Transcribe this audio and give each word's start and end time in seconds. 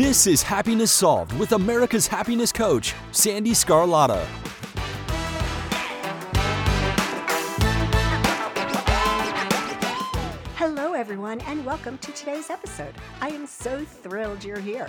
This 0.00 0.26
is 0.26 0.42
Happiness 0.42 0.90
Solved 0.90 1.38
with 1.38 1.52
America's 1.52 2.06
happiness 2.06 2.52
coach, 2.52 2.94
Sandee 3.12 3.50
Sgarlata. 3.50 4.24
Hello, 10.56 10.94
everyone, 10.94 11.42
and 11.42 11.66
welcome 11.66 11.98
to 11.98 12.12
today's 12.12 12.48
episode. 12.48 12.94
I 13.20 13.28
am 13.28 13.46
so 13.46 13.84
thrilled 13.84 14.42
you're 14.42 14.58
here. 14.58 14.88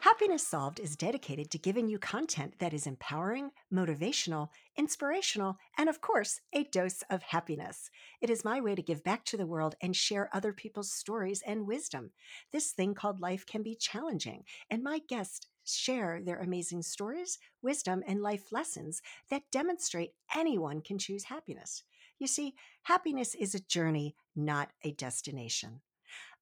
Happiness 0.00 0.46
Solved 0.46 0.78
is 0.78 0.94
dedicated 0.94 1.50
to 1.50 1.58
giving 1.58 1.88
you 1.88 1.98
content 1.98 2.54
that 2.60 2.72
is 2.72 2.86
empowering, 2.86 3.50
motivational, 3.72 4.48
inspirational, 4.76 5.58
and 5.76 5.88
of 5.88 6.00
course, 6.00 6.40
a 6.52 6.62
dose 6.64 7.02
of 7.10 7.22
happiness. 7.22 7.90
It 8.20 8.30
is 8.30 8.44
my 8.44 8.60
way 8.60 8.76
to 8.76 8.82
give 8.82 9.02
back 9.02 9.24
to 9.26 9.36
the 9.36 9.46
world 9.46 9.74
and 9.82 9.96
share 9.96 10.30
other 10.32 10.52
people's 10.52 10.92
stories 10.92 11.42
and 11.44 11.66
wisdom. 11.66 12.12
This 12.52 12.70
thing 12.70 12.94
called 12.94 13.20
life 13.20 13.44
can 13.44 13.64
be 13.64 13.74
challenging, 13.74 14.44
and 14.70 14.84
my 14.84 15.00
guests 15.08 15.48
share 15.64 16.20
their 16.22 16.38
amazing 16.38 16.82
stories, 16.82 17.38
wisdom, 17.60 18.04
and 18.06 18.22
life 18.22 18.52
lessons 18.52 19.02
that 19.30 19.50
demonstrate 19.50 20.12
anyone 20.34 20.80
can 20.80 20.98
choose 20.98 21.24
happiness. 21.24 21.82
You 22.20 22.28
see, 22.28 22.54
happiness 22.84 23.34
is 23.34 23.54
a 23.54 23.60
journey, 23.60 24.14
not 24.36 24.70
a 24.84 24.92
destination. 24.92 25.80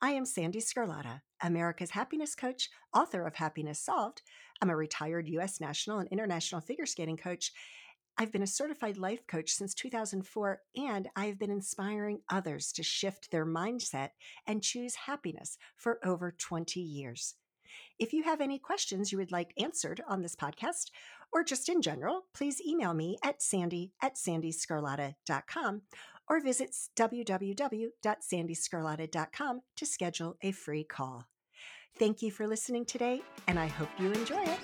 I 0.03 0.11
am 0.11 0.25
Sandee 0.25 0.63
Sgarlata, 0.63 1.23
America's 1.43 1.91
happiness 1.91 2.35
coach, 2.35 2.69
author 2.95 3.27
of 3.27 3.35
Happiness 3.35 3.81
Solved. 3.81 4.21
I'm 4.61 4.69
a 4.69 4.77
retired 4.77 5.27
U.S. 5.29 5.59
national 5.59 6.01
and 6.01 6.09
international 6.11 6.61
figure 6.61 6.85
skating 6.85 7.17
coach. 7.17 7.51
I've 8.19 8.31
been 8.31 8.43
a 8.43 8.47
certified 8.47 8.99
life 8.99 9.27
coach 9.27 9.53
since 9.53 9.73
2004, 9.73 10.61
and 10.77 11.09
I've 11.17 11.39
been 11.39 11.51
inspiring 11.51 12.21
others 12.31 12.73
to 12.73 12.83
shift 12.83 13.31
their 13.31 13.47
mindset 13.47 14.11
and 14.47 14.63
choose 14.63 14.95
happiness 14.95 15.57
for 15.77 15.99
over 16.05 16.31
20 16.31 16.79
years. 16.79 17.35
If 17.99 18.13
you 18.13 18.23
have 18.25 18.43
any 18.43 18.59
questions 18.59 19.11
you 19.11 19.19
would 19.19 19.33
like 19.33 19.55
answered 19.59 20.03
on 20.07 20.21
this 20.21 20.37
podcast, 20.37 20.91
or 21.33 21.43
just 21.43 21.71
in 21.71 21.81
general, 21.81 22.27
please 22.35 22.61
email 22.61 22.93
me 22.93 23.17
at 23.25 23.41
sandee 23.41 23.93
at 24.03 24.17
sandeesgarlata.com 24.17 25.83
or 26.29 26.41
visit 26.41 26.75
www.sandeesgarlata.com 26.97 29.61
to 29.77 29.87
schedule 29.87 30.37
a 30.43 30.53
free 30.53 30.85
call. 30.85 31.27
Thank 31.99 32.21
you 32.21 32.31
for 32.31 32.47
listening 32.47 32.85
today, 32.85 33.23
and 33.47 33.59
I 33.59 33.69
hope 33.69 33.89
you 33.99 34.13
enjoy 34.13 34.43
it. 34.43 34.59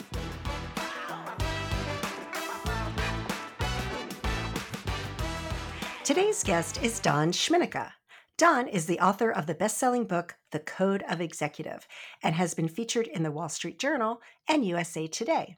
Today's 6.04 6.44
guest 6.44 6.82
is 6.82 7.00
Don 7.00 7.32
Schmincke. 7.32 7.90
Don 8.36 8.66
is 8.66 8.86
the 8.86 8.98
author 8.98 9.30
of 9.30 9.46
the 9.46 9.54
best 9.54 9.78
selling 9.78 10.04
book, 10.04 10.34
The 10.50 10.58
Code 10.58 11.04
of 11.08 11.20
Executive, 11.20 11.86
and 12.22 12.34
has 12.34 12.54
been 12.54 12.68
featured 12.68 13.06
in 13.06 13.22
the 13.22 13.30
Wall 13.30 13.48
Street 13.48 13.78
Journal 13.78 14.20
and 14.48 14.66
USA 14.66 15.06
Today. 15.06 15.56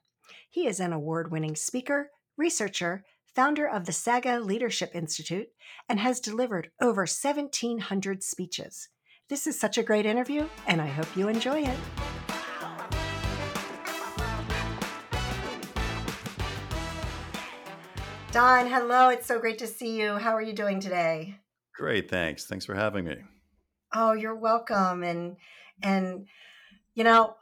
He 0.51 0.67
is 0.67 0.81
an 0.81 0.93
award 0.93 1.33
winning 1.33 1.57
speaker, 1.57 2.11
researcher, 2.37 3.05
founder 3.35 3.69
of 3.69 3.87
the 3.87 3.93
Saga 3.93 4.41
Leadership 4.41 4.93
Institute, 4.95 5.49
and 5.89 6.01
has 6.01 6.21
delivered 6.21 6.71
over 6.81 7.03
1,700 7.03 8.23
speeches. 8.23 8.89
This 9.29 9.47
is 9.47 9.59
such 9.59 9.79
a 9.79 9.83
great 9.83 10.07
interview, 10.07 10.47
and 10.67 10.81
I 10.81 10.87
hope 10.87 11.17
you 11.17 11.29
enjoy 11.29 11.63
it. 11.63 11.79
Don, 18.35 18.67
hello. 18.67 19.11
It's 19.11 19.27
so 19.27 19.39
great 19.39 19.59
to 19.59 19.67
see 19.69 20.01
you. 20.01 20.17
How 20.17 20.33
are 20.33 20.43
you 20.43 20.53
doing 20.53 20.81
today? 20.81 21.39
Great, 21.73 22.11
thanks. 22.11 22.47
Thanks 22.47 22.67
for 22.67 22.75
having 22.75 23.05
me. 23.05 23.17
Oh, 23.95 24.13
you're 24.13 24.35
welcome. 24.35 25.05
And 25.05 25.37
and 25.83 26.27
you 26.95 27.05
know, 27.05 27.37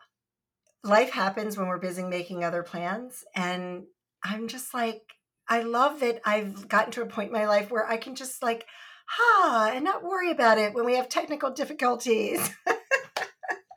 life 0.84 1.11
happens 1.11 1.56
when 1.56 1.69
we're 1.69 1.78
busy 1.78 2.03
making 2.03 2.45
other 2.45 2.62
plans 2.62 3.25
and 3.34 3.84
I'm 4.22 4.49
just 4.49 4.75
like 4.75 5.03
I 5.48 5.62
love 5.62 6.00
that 6.00 6.20
I've 6.25 6.69
gotten 6.69 6.92
to 6.92 7.03
a 7.03 7.06
point 7.06 7.28
in 7.28 7.32
my 7.32 7.47
life 7.47 7.70
where 7.70 7.86
I 7.86 7.97
can 7.97 8.14
just 8.14 8.42
like 8.42 8.66
ha 9.06 9.72
and 9.75 9.84
not 9.84 10.03
worry 10.03 10.30
about 10.30 10.58
it 10.58 10.75
when 10.75 10.84
we 10.84 10.97
have 10.97 11.08
technical 11.08 11.50
difficulties. 11.50 12.50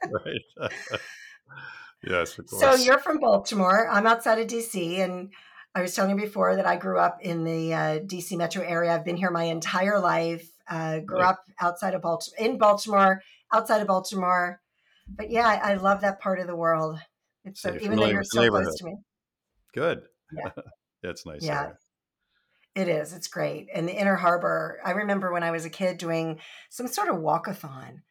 right. 0.09 0.69
yes, 2.07 2.37
of 2.37 2.47
course. 2.47 2.61
So 2.61 2.75
you're 2.75 2.99
from 2.99 3.19
Baltimore. 3.19 3.89
I'm 3.89 4.07
outside 4.07 4.39
of 4.39 4.47
DC 4.47 4.99
and 4.99 5.31
I 5.73 5.81
was 5.81 5.93
telling 5.93 6.17
you 6.17 6.25
before 6.25 6.55
that 6.55 6.65
I 6.65 6.77
grew 6.77 6.99
up 6.99 7.17
in 7.21 7.43
the 7.43 7.73
uh, 7.73 7.99
DC 7.99 8.37
metro 8.37 8.63
area. 8.63 8.93
I've 8.93 9.03
been 9.03 9.17
here 9.17 9.31
my 9.31 9.43
entire 9.43 9.99
life. 9.99 10.47
Uh, 10.67 10.99
grew 10.99 11.19
right. 11.19 11.29
up 11.29 11.43
outside 11.61 11.93
of 11.93 12.01
Baltimore, 12.01 12.39
in 12.39 12.57
Baltimore, 12.57 13.21
outside 13.53 13.81
of 13.81 13.87
Baltimore. 13.87 14.61
But 15.07 15.29
yeah, 15.29 15.47
I, 15.47 15.71
I 15.71 15.73
love 15.75 16.01
that 16.01 16.19
part 16.19 16.39
of 16.39 16.47
the 16.47 16.55
world. 16.55 16.97
It's 17.43 17.61
so, 17.61 17.77
even 17.79 17.99
though 17.99 18.07
you're 18.07 18.23
so 18.23 18.49
close 18.49 18.75
to 18.77 18.85
me. 18.85 18.95
Good. 19.73 20.01
Yeah. 20.35 20.51
That's 21.05 21.25
nice. 21.25 21.43
Yeah. 21.43 21.71
It 22.75 22.89
is. 22.89 23.13
It's 23.13 23.27
great. 23.27 23.67
And 23.73 23.87
the 23.87 23.95
Inner 23.95 24.15
Harbor, 24.15 24.79
I 24.83 24.91
remember 24.91 25.31
when 25.31 25.43
I 25.43 25.51
was 25.51 25.63
a 25.63 25.69
kid 25.69 25.97
doing 25.97 26.39
some 26.69 26.87
sort 26.87 27.07
of 27.07 27.15
walkathon. 27.15 28.01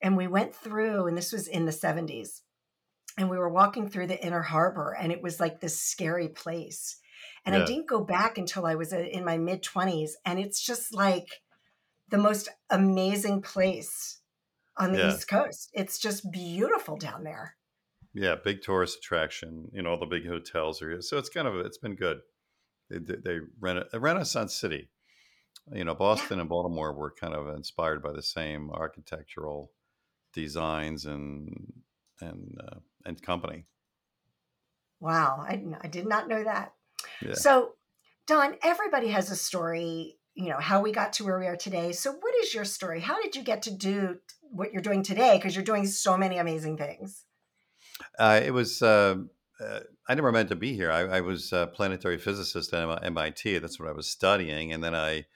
And 0.00 0.16
we 0.16 0.28
went 0.28 0.54
through, 0.54 1.08
and 1.08 1.16
this 1.18 1.32
was 1.32 1.46
in 1.46 1.66
the 1.66 1.72
70s 1.72 2.40
and 3.18 3.28
we 3.28 3.36
were 3.36 3.48
walking 3.48 3.88
through 3.88 4.06
the 4.06 4.24
inner 4.24 4.42
harbor 4.42 4.96
and 4.98 5.12
it 5.12 5.20
was 5.20 5.40
like 5.40 5.60
this 5.60 5.78
scary 5.78 6.28
place 6.28 6.96
and 7.44 7.54
yeah. 7.54 7.62
i 7.62 7.64
didn't 7.66 7.88
go 7.88 8.00
back 8.02 8.38
until 8.38 8.64
i 8.64 8.76
was 8.76 8.92
uh, 8.92 8.98
in 8.98 9.24
my 9.24 9.36
mid 9.36 9.62
20s 9.62 10.12
and 10.24 10.38
it's 10.38 10.64
just 10.64 10.94
like 10.94 11.42
the 12.08 12.16
most 12.16 12.48
amazing 12.70 13.42
place 13.42 14.20
on 14.78 14.92
the 14.92 14.98
yeah. 14.98 15.12
east 15.12 15.28
coast 15.28 15.68
it's 15.74 15.98
just 15.98 16.30
beautiful 16.30 16.96
down 16.96 17.24
there 17.24 17.56
yeah 18.14 18.34
big 18.42 18.62
tourist 18.62 18.98
attraction 18.98 19.68
you 19.72 19.82
know 19.82 19.90
all 19.90 19.98
the 19.98 20.06
big 20.06 20.26
hotels 20.26 20.80
are 20.82 20.90
here 20.90 21.02
so 21.02 21.18
it's 21.18 21.28
kind 21.28 21.46
of 21.46 21.54
it's 21.56 21.78
been 21.78 21.94
good 21.94 22.18
they, 22.90 22.98
they, 22.98 23.16
they 23.24 23.38
rent 23.60 23.78
a, 23.78 23.86
a 23.92 24.00
renaissance 24.00 24.54
city 24.54 24.88
you 25.72 25.84
know 25.84 25.94
boston 25.94 26.36
yeah. 26.38 26.40
and 26.40 26.48
baltimore 26.48 26.92
were 26.92 27.14
kind 27.18 27.34
of 27.34 27.48
inspired 27.54 28.02
by 28.02 28.12
the 28.12 28.22
same 28.22 28.70
architectural 28.70 29.70
designs 30.32 31.04
and 31.04 31.82
and 32.20 32.58
uh, 32.60 32.78
and 33.04 33.20
company. 33.22 33.66
Wow, 35.00 35.44
I, 35.46 35.62
I 35.80 35.86
did 35.88 36.06
not 36.06 36.28
know 36.28 36.42
that. 36.42 36.72
Yeah. 37.22 37.34
So, 37.34 37.74
Don, 38.26 38.56
everybody 38.62 39.08
has 39.08 39.30
a 39.30 39.36
story. 39.36 40.16
You 40.34 40.50
know 40.50 40.58
how 40.58 40.80
we 40.80 40.92
got 40.92 41.14
to 41.14 41.24
where 41.24 41.38
we 41.38 41.46
are 41.46 41.56
today. 41.56 41.92
So, 41.92 42.12
what 42.12 42.34
is 42.42 42.54
your 42.54 42.64
story? 42.64 43.00
How 43.00 43.20
did 43.22 43.36
you 43.36 43.42
get 43.42 43.62
to 43.62 43.70
do 43.70 44.16
what 44.40 44.72
you're 44.72 44.82
doing 44.82 45.02
today? 45.02 45.36
Because 45.36 45.54
you're 45.54 45.64
doing 45.64 45.86
so 45.86 46.16
many 46.16 46.38
amazing 46.38 46.76
things. 46.76 47.24
Uh, 48.18 48.40
it 48.44 48.50
was. 48.50 48.82
Uh, 48.82 49.16
uh, 49.60 49.80
I 50.08 50.14
never 50.14 50.30
meant 50.30 50.50
to 50.50 50.56
be 50.56 50.74
here. 50.74 50.90
I, 50.90 51.00
I, 51.00 51.20
was 51.20 51.52
a 51.52 51.66
planetary 51.66 52.16
physicist 52.16 52.72
at 52.72 53.04
MIT. 53.04 53.58
That's 53.58 53.80
what 53.80 53.88
I 53.88 53.92
was 53.92 54.08
studying, 54.08 54.72
and 54.72 54.84
then 54.84 54.94
I 54.94 55.26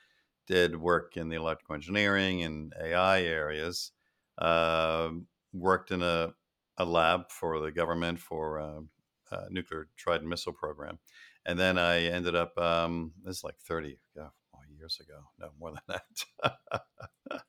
did 0.46 0.76
work 0.76 1.16
in 1.16 1.28
the 1.28 1.36
electrical 1.36 1.74
engineering 1.74 2.42
and 2.42 2.72
AI 2.80 3.22
areas. 3.22 3.90
Uh, 4.38 5.10
worked 5.52 5.90
in 5.90 6.02
a 6.02 6.34
a 6.78 6.84
lab 6.84 7.30
for 7.30 7.58
the 7.60 7.72
government 7.72 8.18
for 8.18 8.60
uh, 8.60 8.80
nuclear 9.50 9.88
Trident 9.96 10.28
missile 10.28 10.52
program, 10.52 10.98
and 11.44 11.58
then 11.58 11.78
I 11.78 12.04
ended 12.04 12.36
up. 12.36 12.56
Um, 12.58 13.12
this 13.24 13.38
is 13.38 13.44
like 13.44 13.56
thirty 13.58 13.98
yeah, 14.16 14.28
years 14.78 15.00
ago, 15.00 15.20
no 15.38 15.50
more 15.58 15.72
than 15.72 16.00
that, 17.30 17.42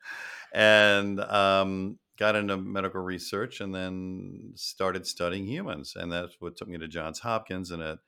and 0.53 1.19
um, 1.19 1.99
got 2.17 2.35
into 2.35 2.57
medical 2.57 3.01
research, 3.01 3.61
and 3.61 3.73
then 3.73 4.53
started 4.55 5.07
studying 5.07 5.45
humans, 5.47 5.93
and 5.95 6.11
that's 6.11 6.35
what 6.39 6.57
took 6.57 6.67
me 6.67 6.77
to 6.77 6.87
Johns 6.87 7.19
Hopkins, 7.19 7.71
and 7.71 7.81
at 7.81 7.99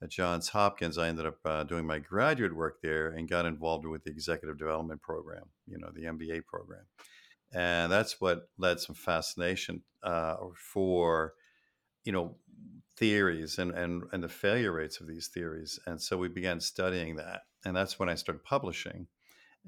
at 0.00 0.10
Johns 0.10 0.50
Hopkins, 0.50 0.96
I 0.96 1.08
ended 1.08 1.26
up 1.26 1.38
uh, 1.44 1.64
doing 1.64 1.84
my 1.84 1.98
graduate 1.98 2.54
work 2.54 2.80
there 2.82 3.08
and 3.08 3.28
got 3.28 3.46
involved 3.46 3.84
with 3.84 4.04
the 4.04 4.10
executive 4.10 4.56
development 4.56 5.02
program, 5.02 5.46
you 5.66 5.76
know, 5.76 5.90
the 5.92 6.04
MBA 6.04 6.46
program. 6.46 6.84
And 7.52 7.90
that's 7.90 8.20
what 8.20 8.48
led 8.58 8.78
some 8.78 8.94
fascination 8.94 9.82
uh, 10.04 10.36
for 10.54 11.34
you 12.04 12.12
know 12.12 12.36
theories 12.96 13.58
and, 13.58 13.72
and 13.72 14.04
and 14.12 14.22
the 14.22 14.28
failure 14.28 14.72
rates 14.72 15.00
of 15.00 15.06
these 15.06 15.28
theories. 15.28 15.80
And 15.86 16.00
so 16.00 16.16
we 16.16 16.28
began 16.28 16.60
studying 16.60 17.16
that 17.16 17.42
and 17.64 17.76
that's 17.76 17.98
when 17.98 18.08
i 18.08 18.14
started 18.14 18.44
publishing. 18.44 19.06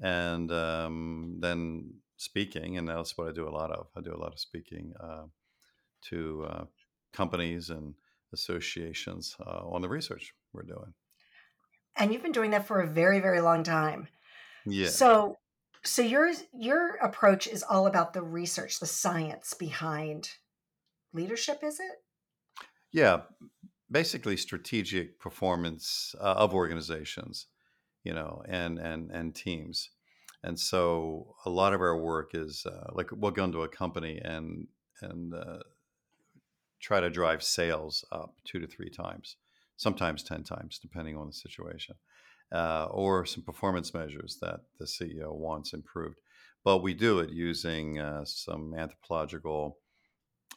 And 0.01 0.51
um, 0.51 1.37
then 1.39 1.93
speaking 2.21 2.77
and 2.77 2.87
that's 2.87 3.17
what 3.17 3.27
i 3.27 3.31
do 3.31 3.47
a 3.47 3.49
lot 3.49 3.71
of. 3.71 3.87
I 3.97 4.01
do 4.01 4.13
a 4.13 4.23
lot 4.23 4.31
of 4.31 4.39
speaking 4.39 4.93
uh, 4.99 5.23
to 6.09 6.45
uh, 6.47 6.63
companies 7.13 7.71
and 7.71 7.95
associations 8.31 9.35
uh, 9.45 9.61
on 9.65 9.81
the 9.81 9.89
research 9.89 10.33
we're 10.53 10.63
doing. 10.63 10.93
And 11.97 12.13
you've 12.13 12.21
been 12.21 12.31
doing 12.31 12.51
that 12.51 12.67
for 12.67 12.81
a 12.81 12.87
very 12.87 13.19
very 13.19 13.41
long 13.41 13.63
time. 13.63 14.07
Yeah. 14.65 14.89
So 14.89 15.37
so 15.83 16.03
your 16.03 16.31
your 16.53 16.95
approach 16.97 17.47
is 17.47 17.63
all 17.63 17.87
about 17.87 18.13
the 18.13 18.21
research, 18.21 18.79
the 18.79 18.85
science 18.85 19.55
behind 19.55 20.29
leadership, 21.13 21.61
is 21.63 21.79
it? 21.79 22.03
Yeah, 22.91 23.21
basically 23.89 24.37
strategic 24.37 25.19
performance 25.19 26.13
uh, 26.19 26.35
of 26.37 26.53
organizations, 26.53 27.47
you 28.03 28.13
know, 28.13 28.43
and 28.47 28.77
and 28.77 29.09
and 29.09 29.33
teams. 29.33 29.89
And 30.43 30.59
so 30.59 31.35
a 31.45 31.49
lot 31.49 31.73
of 31.73 31.81
our 31.81 31.97
work 31.97 32.31
is 32.33 32.65
uh, 32.65 32.89
like 32.93 33.09
we'll 33.11 33.31
go 33.31 33.43
into 33.43 33.61
a 33.61 33.67
company 33.67 34.19
and 34.23 34.67
and 35.01 35.33
uh, 35.33 35.59
try 36.81 36.99
to 36.99 37.09
drive 37.09 37.43
sales 37.43 38.03
up 38.11 38.35
two 38.43 38.59
to 38.59 38.67
three 38.67 38.89
times, 38.89 39.37
sometimes 39.77 40.23
10 40.23 40.43
times, 40.43 40.79
depending 40.79 41.15
on 41.15 41.27
the 41.27 41.33
situation, 41.33 41.95
uh, 42.51 42.87
or 42.91 43.25
some 43.25 43.43
performance 43.43 43.93
measures 43.93 44.37
that 44.41 44.61
the 44.79 44.85
CEO 44.85 45.33
wants 45.33 45.73
improved. 45.73 46.19
But 46.63 46.79
we 46.79 46.93
do 46.93 47.19
it 47.19 47.29
using 47.29 47.99
uh, 47.99 48.25
some 48.25 48.73
anthropological, 48.75 49.77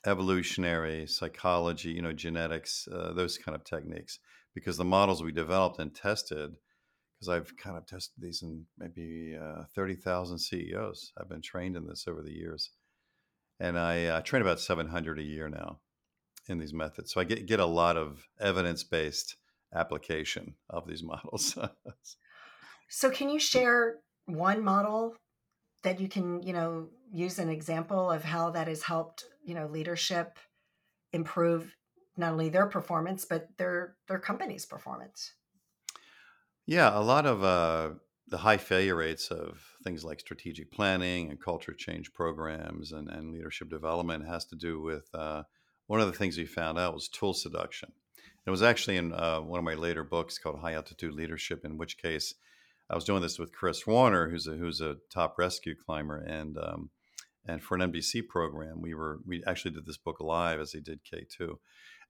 evolutionary 0.06 1.06
psychology, 1.06 1.90
you 1.90 2.02
know, 2.02 2.12
genetics, 2.12 2.88
uh, 2.92 3.12
those 3.14 3.38
kind 3.38 3.54
of 3.54 3.64
techniques, 3.64 4.18
because 4.54 4.76
the 4.76 4.84
models 4.84 5.22
we 5.22 5.32
developed 5.32 5.78
and 5.78 5.94
tested 5.94 6.56
because 7.24 7.40
I've 7.40 7.56
kind 7.56 7.76
of 7.76 7.86
tested 7.86 8.14
these 8.18 8.42
in 8.42 8.64
maybe 8.78 9.36
uh, 9.40 9.64
30,000 9.74 10.38
CEOs. 10.38 11.12
I've 11.18 11.28
been 11.28 11.42
trained 11.42 11.76
in 11.76 11.86
this 11.86 12.06
over 12.08 12.22
the 12.22 12.32
years. 12.32 12.70
And 13.60 13.78
I 13.78 14.06
uh, 14.06 14.20
train 14.20 14.42
about 14.42 14.60
700 14.60 15.18
a 15.18 15.22
year 15.22 15.48
now 15.48 15.78
in 16.48 16.58
these 16.58 16.74
methods. 16.74 17.12
So 17.12 17.20
I 17.20 17.24
get, 17.24 17.46
get 17.46 17.60
a 17.60 17.66
lot 17.66 17.96
of 17.96 18.26
evidence 18.40 18.84
based 18.84 19.36
application 19.74 20.54
of 20.68 20.86
these 20.86 21.02
models. 21.04 21.56
so, 22.88 23.10
can 23.10 23.30
you 23.30 23.38
share 23.38 23.96
one 24.26 24.62
model 24.62 25.14
that 25.82 26.00
you 26.00 26.08
can, 26.08 26.42
you 26.42 26.52
know, 26.52 26.88
use 27.12 27.38
an 27.38 27.48
example 27.48 28.10
of 28.10 28.24
how 28.24 28.50
that 28.50 28.68
has 28.68 28.82
helped, 28.82 29.24
you 29.44 29.54
know, 29.54 29.66
leadership 29.66 30.38
improve 31.12 31.74
not 32.16 32.32
only 32.32 32.48
their 32.48 32.66
performance 32.66 33.24
but 33.24 33.48
their 33.56 33.94
their 34.08 34.18
company's 34.18 34.66
performance? 34.66 35.32
Yeah, 36.66 36.98
a 36.98 37.00
lot 37.00 37.26
of 37.26 37.44
uh, 37.44 37.90
the 38.28 38.38
high 38.38 38.56
failure 38.56 38.96
rates 38.96 39.28
of 39.28 39.62
things 39.82 40.02
like 40.04 40.20
strategic 40.20 40.72
planning 40.72 41.30
and 41.30 41.40
culture 41.40 41.74
change 41.74 42.12
programs 42.14 42.92
and, 42.92 43.08
and 43.10 43.32
leadership 43.32 43.68
development 43.68 44.26
has 44.26 44.46
to 44.46 44.56
do 44.56 44.80
with 44.80 45.08
uh, 45.14 45.42
one 45.86 46.00
of 46.00 46.06
the 46.06 46.14
things 46.14 46.38
we 46.38 46.46
found 46.46 46.78
out 46.78 46.94
was 46.94 47.08
tool 47.08 47.34
seduction. 47.34 47.92
It 48.46 48.50
was 48.50 48.62
actually 48.62 48.96
in 48.96 49.12
uh, 49.12 49.40
one 49.40 49.58
of 49.58 49.64
my 49.64 49.74
later 49.74 50.04
books 50.04 50.38
called 50.38 50.60
High 50.60 50.74
Altitude 50.74 51.14
Leadership, 51.14 51.64
in 51.64 51.76
which 51.76 51.98
case 51.98 52.34
I 52.88 52.94
was 52.94 53.04
doing 53.04 53.22
this 53.22 53.38
with 53.38 53.52
Chris 53.52 53.86
Warner, 53.86 54.28
who's 54.28 54.46
a 54.46 54.52
who's 54.52 54.80
a 54.80 54.96
top 55.10 55.38
rescue 55.38 55.74
climber, 55.74 56.18
and 56.18 56.58
um, 56.58 56.90
and 57.46 57.62
for 57.62 57.74
an 57.76 57.92
NBC 57.92 58.26
program, 58.28 58.82
we 58.82 58.94
were 58.94 59.20
we 59.26 59.42
actually 59.46 59.70
did 59.72 59.86
this 59.86 59.96
book 59.96 60.20
live 60.20 60.60
as 60.60 60.72
he 60.72 60.80
did 60.80 61.04
K 61.04 61.26
two, 61.28 61.58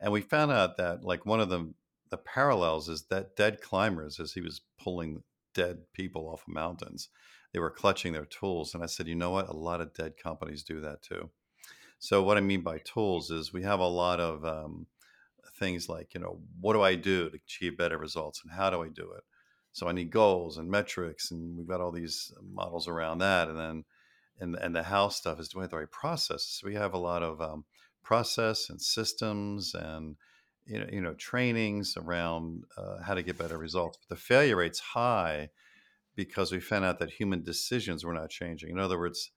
and 0.01 0.13
we 0.13 0.21
found 0.21 0.51
out 0.51 0.77
that 0.77 1.05
like 1.05 1.25
one 1.25 1.41
of 1.41 1.49
the 1.49 1.73
the 2.15 2.19
parallels 2.19 2.89
is 2.89 3.07
that 3.11 3.35
dead 3.35 3.61
climbers, 3.61 4.21
as 4.21 4.33
he 4.35 4.41
was 4.41 4.61
pulling 4.79 5.25
dead 5.53 5.79
people 5.93 6.29
off 6.29 6.47
of 6.47 6.55
mountains, 6.55 7.09
they 7.53 7.59
were 7.59 7.81
clutching 7.81 8.13
their 8.13 8.25
tools. 8.25 8.73
And 8.73 8.85
I 8.85 8.87
said, 8.87 9.09
you 9.09 9.17
know 9.17 9.31
what? 9.31 9.49
A 9.49 9.53
lot 9.53 9.81
of 9.81 9.95
dead 9.95 10.13
companies 10.17 10.63
do 10.63 10.81
that 10.81 11.03
too. 11.03 11.31
So 11.99 12.23
what 12.23 12.37
I 12.37 12.41
mean 12.41 12.63
by 12.63 12.79
tools 12.79 13.33
is 13.33 13.53
we 13.53 13.65
have 13.65 13.81
a 13.81 13.97
lot 14.05 14.21
of 14.21 14.45
um, 14.45 14.87
things 15.59 15.89
like, 15.89 16.15
you 16.15 16.21
know, 16.21 16.39
what 16.61 16.75
do 16.75 16.83
I 16.83 16.95
do 16.95 17.31
to 17.31 17.37
achieve 17.37 17.77
better 17.77 17.99
results, 17.99 18.43
and 18.45 18.53
how 18.53 18.71
do 18.71 18.83
I 18.85 18.89
do 18.89 19.11
it? 19.17 19.25
So 19.73 19.89
I 19.89 19.93
need 19.93 20.11
goals 20.11 20.57
and 20.57 20.71
metrics, 20.71 21.33
and 21.33 21.57
we've 21.57 21.67
got 21.67 21.81
all 21.81 21.91
these 21.91 22.33
models 22.41 22.87
around 22.87 23.19
that. 23.19 23.49
And 23.49 23.59
then, 23.59 23.85
and 24.39 24.55
and 24.55 24.77
the 24.77 24.85
how 24.85 25.09
stuff 25.09 25.41
is 25.41 25.49
doing 25.49 25.69
the 25.69 25.79
right 25.79 25.91
processes. 25.91 26.61
So 26.61 26.69
we 26.69 26.75
have 26.75 26.95
a 26.95 26.99
lot 27.11 27.25
of 27.25 27.41
um, 27.41 27.65
process 28.05 28.71
and 28.71 28.81
systems 28.81 29.75
and 29.75 30.17
you 30.67 30.79
know, 30.79 30.87
you 30.91 31.01
know 31.01 31.15
trainings 31.15 31.97
around 31.97 32.65
uh, 32.77 33.03
how 33.03 33.15
to 33.15 33.23
get 33.23 33.39
better 33.39 33.59
results. 33.59 33.99
But 33.99 34.17
the 34.17 34.21
failure 34.21 34.57
rate's 34.57 34.81
high 34.81 35.51
because 36.17 36.53
we 36.53 36.61
found 36.61 36.85
out 36.85 36.99
that 37.01 37.11
human 37.11 37.43
decisions 37.43 38.05
were 38.05 38.15
not 38.15 38.31
changing. 38.31 38.71
In 38.71 38.79
other 38.79 38.99
words, 38.99 39.31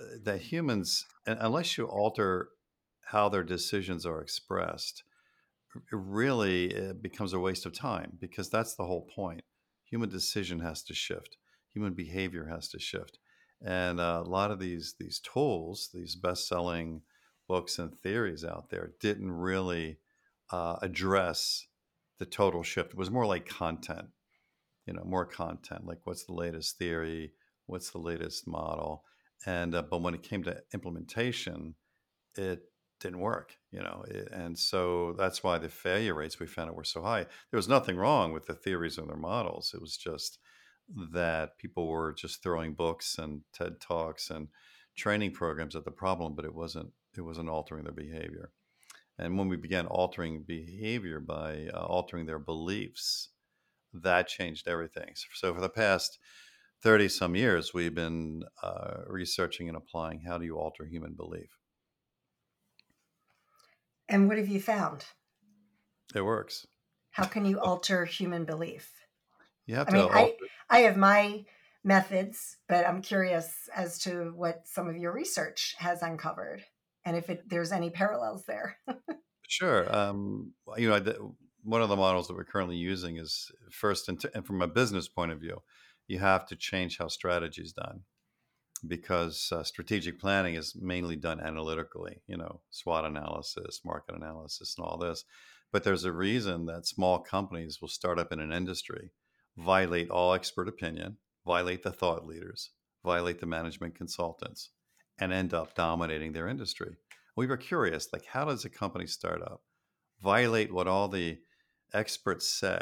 uh, 0.00 0.04
that 0.24 0.40
humans, 0.40 1.04
unless 1.26 1.76
you 1.76 1.84
alter 1.84 2.48
how 3.06 3.28
their 3.28 3.44
decisions 3.44 4.04
are 4.04 4.20
expressed, 4.20 5.02
it 5.74 5.82
really 5.90 6.66
it 6.66 7.02
becomes 7.02 7.32
a 7.32 7.38
waste 7.38 7.66
of 7.66 7.72
time 7.72 8.16
because 8.20 8.48
that's 8.48 8.74
the 8.74 8.84
whole 8.84 9.06
point. 9.14 9.42
Human 9.84 10.08
decision 10.08 10.60
has 10.60 10.82
to 10.84 10.94
shift. 10.94 11.36
Human 11.72 11.94
behavior 11.94 12.46
has 12.46 12.68
to 12.68 12.78
shift. 12.78 13.18
And 13.64 14.00
uh, 14.00 14.22
a 14.24 14.28
lot 14.28 14.50
of 14.50 14.58
these 14.58 14.94
these 14.98 15.20
tools, 15.20 15.90
these 15.92 16.14
best-selling 16.14 17.02
books 17.46 17.78
and 17.78 17.96
theories 17.98 18.44
out 18.44 18.70
there, 18.70 18.92
didn't 19.00 19.32
really 19.32 19.98
uh, 20.50 20.76
address 20.82 21.66
the 22.18 22.26
total 22.26 22.62
shift. 22.62 22.90
It 22.92 22.98
was 22.98 23.10
more 23.10 23.26
like 23.26 23.46
content, 23.46 24.08
you 24.86 24.92
know, 24.94 25.04
more 25.04 25.26
content, 25.26 25.86
like 25.86 25.98
what's 26.04 26.24
the 26.24 26.34
latest 26.34 26.78
theory, 26.78 27.32
what's 27.66 27.90
the 27.90 27.98
latest 27.98 28.46
model, 28.46 29.04
and 29.46 29.74
uh, 29.74 29.82
but 29.82 30.02
when 30.02 30.14
it 30.14 30.22
came 30.22 30.42
to 30.44 30.62
implementation, 30.74 31.74
it 32.36 32.62
didn't 33.00 33.20
work, 33.20 33.54
you 33.70 33.80
know, 33.80 34.04
it, 34.08 34.28
and 34.32 34.58
so 34.58 35.14
that's 35.16 35.44
why 35.44 35.58
the 35.58 35.68
failure 35.68 36.14
rates 36.14 36.40
we 36.40 36.46
found 36.46 36.68
it 36.68 36.74
were 36.76 36.84
so 36.84 37.02
high. 37.02 37.26
There 37.50 37.58
was 37.58 37.68
nothing 37.68 37.96
wrong 37.96 38.32
with 38.32 38.46
the 38.46 38.54
theories 38.54 38.98
and 38.98 39.08
their 39.08 39.16
models. 39.16 39.72
It 39.74 39.80
was 39.80 39.96
just 39.96 40.38
that 41.12 41.58
people 41.58 41.86
were 41.86 42.12
just 42.12 42.42
throwing 42.42 42.74
books 42.74 43.18
and 43.18 43.42
TED 43.52 43.80
talks 43.80 44.30
and 44.30 44.48
training 44.96 45.32
programs 45.32 45.76
at 45.76 45.84
the 45.84 45.90
problem, 45.90 46.34
but 46.34 46.44
it 46.44 46.54
wasn't 46.54 46.90
it 47.16 47.20
wasn't 47.20 47.48
altering 47.48 47.84
their 47.84 47.92
behavior. 47.92 48.52
And 49.18 49.36
when 49.36 49.48
we 49.48 49.56
began 49.56 49.86
altering 49.86 50.44
behavior 50.46 51.18
by 51.18 51.68
uh, 51.74 51.78
altering 51.78 52.26
their 52.26 52.38
beliefs, 52.38 53.30
that 53.92 54.28
changed 54.28 54.68
everything. 54.68 55.14
So, 55.34 55.54
for 55.54 55.60
the 55.60 55.68
past 55.68 56.18
30 56.82 57.08
some 57.08 57.34
years, 57.34 57.74
we've 57.74 57.94
been 57.94 58.44
uh, 58.62 58.98
researching 59.08 59.68
and 59.68 59.76
applying 59.76 60.20
how 60.20 60.38
do 60.38 60.44
you 60.44 60.56
alter 60.56 60.86
human 60.86 61.14
belief. 61.14 61.50
And 64.08 64.28
what 64.28 64.38
have 64.38 64.48
you 64.48 64.60
found? 64.60 65.04
It 66.14 66.22
works. 66.22 66.66
How 67.10 67.24
can 67.24 67.44
you 67.44 67.58
alter 67.58 68.04
human 68.04 68.44
belief? 68.44 68.92
You 69.66 69.74
have 69.74 69.88
I 69.88 69.92
mean, 69.92 70.08
I, 70.10 70.34
I 70.70 70.78
have 70.80 70.96
my 70.96 71.44
methods, 71.84 72.56
but 72.68 72.86
I'm 72.86 73.02
curious 73.02 73.52
as 73.74 73.98
to 74.00 74.32
what 74.34 74.66
some 74.66 74.88
of 74.88 74.96
your 74.96 75.12
research 75.12 75.74
has 75.78 76.02
uncovered 76.02 76.64
and 77.08 77.16
if 77.16 77.30
it, 77.30 77.48
there's 77.48 77.72
any 77.72 77.88
parallels 77.88 78.44
there. 78.46 78.76
sure. 79.48 79.94
Um, 79.94 80.52
you 80.76 80.90
know, 80.90 81.34
one 81.62 81.80
of 81.80 81.88
the 81.88 81.96
models 81.96 82.28
that 82.28 82.36
we're 82.36 82.44
currently 82.44 82.76
using 82.76 83.16
is 83.16 83.50
first, 83.72 84.08
and, 84.08 84.22
from 84.44 84.60
a 84.60 84.68
business 84.68 85.08
point 85.08 85.32
of 85.32 85.40
view, 85.40 85.62
you 86.06 86.18
have 86.18 86.46
to 86.48 86.56
change 86.56 86.98
how 86.98 87.08
strategy 87.08 87.62
is 87.62 87.72
done 87.72 88.02
because 88.86 89.50
uh, 89.50 89.64
strategic 89.64 90.20
planning 90.20 90.54
is 90.54 90.76
mainly 90.78 91.16
done 91.16 91.40
analytically, 91.40 92.20
you 92.26 92.36
know, 92.36 92.60
SWOT 92.70 93.06
analysis, 93.06 93.80
market 93.84 94.14
analysis, 94.14 94.74
and 94.76 94.86
all 94.86 94.98
this. 94.98 95.24
But 95.72 95.84
there's 95.84 96.04
a 96.04 96.12
reason 96.12 96.66
that 96.66 96.86
small 96.86 97.18
companies 97.18 97.80
will 97.80 97.88
start 97.88 98.18
up 98.18 98.32
in 98.32 98.40
an 98.40 98.52
industry, 98.52 99.12
violate 99.56 100.10
all 100.10 100.34
expert 100.34 100.68
opinion, 100.68 101.16
violate 101.46 101.82
the 101.82 101.90
thought 101.90 102.26
leaders, 102.26 102.70
violate 103.02 103.40
the 103.40 103.46
management 103.46 103.94
consultants, 103.94 104.70
and 105.18 105.32
end 105.32 105.54
up 105.54 105.74
dominating 105.74 106.32
their 106.32 106.48
industry. 106.48 106.96
We 107.36 107.46
were 107.46 107.56
curious, 107.56 108.08
like, 108.12 108.26
how 108.26 108.44
does 108.44 108.64
a 108.64 108.70
company 108.70 109.06
start 109.06 109.42
up 109.42 109.62
violate 110.22 110.72
what 110.72 110.88
all 110.88 111.08
the 111.08 111.38
experts 111.94 112.48
say 112.48 112.80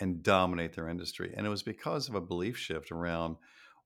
and 0.00 0.22
dominate 0.22 0.74
their 0.74 0.88
industry? 0.88 1.32
And 1.36 1.46
it 1.46 1.50
was 1.50 1.62
because 1.62 2.08
of 2.08 2.14
a 2.14 2.20
belief 2.20 2.56
shift 2.56 2.90
around 2.90 3.36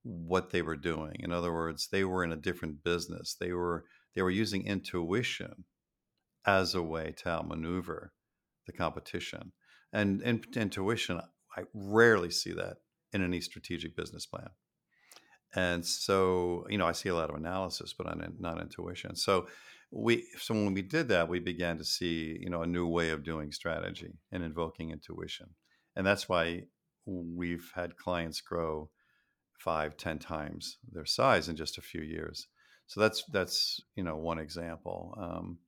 what 0.03 0.49
they 0.49 0.61
were 0.61 0.77
doing. 0.77 1.15
In 1.19 1.31
other 1.31 1.53
words, 1.53 1.89
they 1.91 2.03
were 2.03 2.23
in 2.23 2.31
a 2.31 2.37
different 2.37 2.83
business. 2.83 3.35
They 3.39 3.53
were 3.53 3.85
they 4.15 4.21
were 4.21 4.31
using 4.31 4.65
intuition 4.65 5.65
as 6.45 6.73
a 6.73 6.81
way 6.81 7.13
to 7.17 7.29
outmaneuver 7.29 8.11
the 8.65 8.73
competition. 8.73 9.51
And, 9.93 10.21
and 10.21 10.45
intuition, 10.55 11.21
I 11.55 11.63
rarely 11.73 12.31
see 12.31 12.53
that 12.53 12.77
in 13.13 13.23
any 13.23 13.41
strategic 13.41 13.95
business 13.95 14.25
plan. 14.25 14.49
And 15.55 15.85
so, 15.85 16.65
you 16.69 16.77
know, 16.77 16.85
I 16.85 16.91
see 16.91 17.09
a 17.09 17.15
lot 17.15 17.29
of 17.29 17.35
analysis, 17.35 17.93
but 17.97 18.05
not, 18.05 18.39
not 18.39 18.61
intuition. 18.61 19.15
So 19.15 19.47
we, 19.91 20.25
so 20.37 20.53
when 20.53 20.73
we 20.73 20.83
did 20.83 21.07
that, 21.07 21.27
we 21.27 21.39
began 21.39 21.77
to 21.79 21.85
see, 21.85 22.37
you 22.39 22.49
know, 22.49 22.61
a 22.61 22.67
new 22.67 22.87
way 22.87 23.09
of 23.09 23.23
doing 23.23 23.51
strategy 23.51 24.13
and 24.31 24.43
invoking 24.43 24.91
intuition. 24.91 25.47
And 25.95 26.05
that's 26.05 26.29
why 26.29 26.63
we've 27.05 27.71
had 27.75 27.97
clients 27.97 28.41
grow 28.41 28.89
five, 29.59 29.97
ten 29.97 30.19
times 30.19 30.77
their 30.91 31.05
size 31.05 31.49
in 31.49 31.55
just 31.55 31.77
a 31.77 31.81
few 31.81 32.01
years. 32.01 32.47
So 32.87 32.99
that's 32.99 33.23
that's 33.31 33.81
you 33.95 34.03
know 34.03 34.17
one 34.17 34.39
example. 34.39 35.15
Um, 35.19 35.59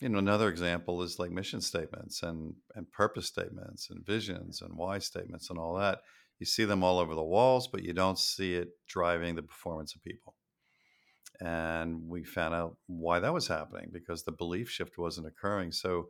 you 0.00 0.08
know 0.08 0.18
another 0.18 0.48
example 0.48 1.02
is 1.02 1.18
like 1.18 1.30
mission 1.30 1.60
statements 1.60 2.22
and 2.22 2.54
and 2.74 2.90
purpose 2.90 3.26
statements 3.26 3.88
and 3.90 4.04
visions 4.04 4.60
and 4.60 4.76
why 4.76 4.98
statements 4.98 5.50
and 5.50 5.58
all 5.58 5.76
that 5.78 6.00
you 6.38 6.46
see 6.46 6.64
them 6.64 6.82
all 6.82 6.98
over 6.98 7.14
the 7.14 7.22
walls, 7.22 7.68
but 7.68 7.82
you 7.82 7.92
don't 7.92 8.18
see 8.18 8.54
it 8.54 8.68
driving 8.86 9.34
the 9.34 9.42
performance 9.42 9.94
of 9.94 10.02
people. 10.02 10.34
And 11.40 12.08
we 12.08 12.24
found 12.24 12.54
out 12.54 12.76
why 12.86 13.18
that 13.20 13.34
was 13.34 13.48
happening 13.48 13.90
because 13.92 14.22
the 14.22 14.32
belief 14.32 14.70
shift 14.70 14.98
wasn't 14.98 15.26
occurring. 15.26 15.72
So, 15.72 16.08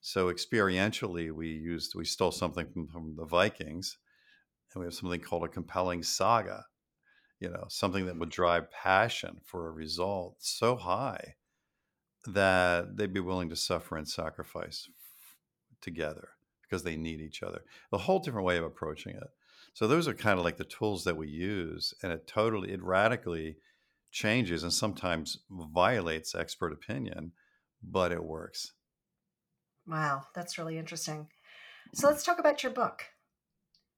so 0.00 0.32
experientially, 0.32 1.32
we 1.32 1.48
used 1.48 1.94
we 1.94 2.04
stole 2.04 2.30
something 2.30 2.66
from, 2.72 2.86
from 2.88 3.16
the 3.16 3.24
Vikings, 3.24 3.98
and 4.72 4.80
we 4.80 4.86
have 4.86 4.94
something 4.94 5.20
called 5.20 5.44
a 5.44 5.48
compelling 5.48 6.02
saga. 6.02 6.64
You 7.40 7.48
know, 7.48 7.64
something 7.68 8.06
that 8.06 8.18
would 8.18 8.28
drive 8.28 8.70
passion 8.70 9.40
for 9.44 9.66
a 9.66 9.72
result 9.72 10.36
so 10.40 10.76
high 10.76 11.36
that 12.26 12.96
they'd 12.96 13.14
be 13.14 13.20
willing 13.20 13.48
to 13.48 13.56
suffer 13.56 13.96
and 13.96 14.06
sacrifice 14.06 14.88
together 15.80 16.28
because 16.62 16.82
they 16.82 16.96
need 16.96 17.20
each 17.20 17.42
other. 17.42 17.62
A 17.92 17.98
whole 17.98 18.18
different 18.18 18.46
way 18.46 18.58
of 18.58 18.64
approaching 18.64 19.16
it. 19.16 19.30
So 19.80 19.86
those 19.86 20.06
are 20.06 20.12
kind 20.12 20.38
of 20.38 20.44
like 20.44 20.58
the 20.58 20.64
tools 20.64 21.04
that 21.04 21.16
we 21.16 21.28
use, 21.28 21.94
and 22.02 22.12
it 22.12 22.26
totally, 22.26 22.70
it 22.70 22.82
radically 22.82 23.56
changes 24.12 24.62
and 24.62 24.70
sometimes 24.70 25.38
violates 25.48 26.34
expert 26.34 26.74
opinion, 26.74 27.32
but 27.82 28.12
it 28.12 28.22
works. 28.22 28.74
Wow, 29.86 30.24
that's 30.34 30.58
really 30.58 30.76
interesting. 30.76 31.28
So 31.94 32.08
let's 32.08 32.22
talk 32.22 32.38
about 32.38 32.62
your 32.62 32.72
book. 32.72 33.06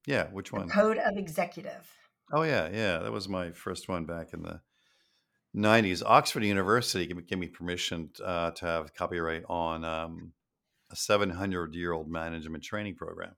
Yeah, 0.06 0.28
which 0.30 0.52
one? 0.52 0.68
The 0.68 0.72
Code 0.72 0.98
of 0.98 1.16
Executive. 1.16 1.90
Oh 2.32 2.44
yeah, 2.44 2.68
yeah. 2.72 2.98
That 2.98 3.10
was 3.10 3.28
my 3.28 3.50
first 3.50 3.88
one 3.88 4.04
back 4.04 4.32
in 4.32 4.44
the 4.44 4.60
'90s. 5.56 6.00
Oxford 6.06 6.44
University 6.44 7.08
gave 7.08 7.16
me, 7.16 7.24
gave 7.24 7.40
me 7.40 7.48
permission 7.48 8.10
uh, 8.24 8.52
to 8.52 8.66
have 8.66 8.94
copyright 8.94 9.42
on 9.48 9.84
um, 9.84 10.32
a 10.92 10.94
700 10.94 11.74
year 11.74 11.90
old 11.90 12.08
management 12.08 12.62
training 12.62 12.94
program, 12.94 13.34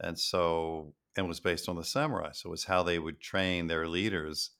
and 0.00 0.18
so 0.18 0.92
and 1.16 1.28
was 1.28 1.40
based 1.40 1.68
on 1.68 1.76
the 1.76 1.84
samurai. 1.84 2.30
So 2.32 2.48
it 2.48 2.50
was 2.50 2.64
how 2.64 2.82
they 2.82 2.98
would 2.98 3.20
train 3.20 3.66
their 3.66 3.88
leaders 3.88 4.50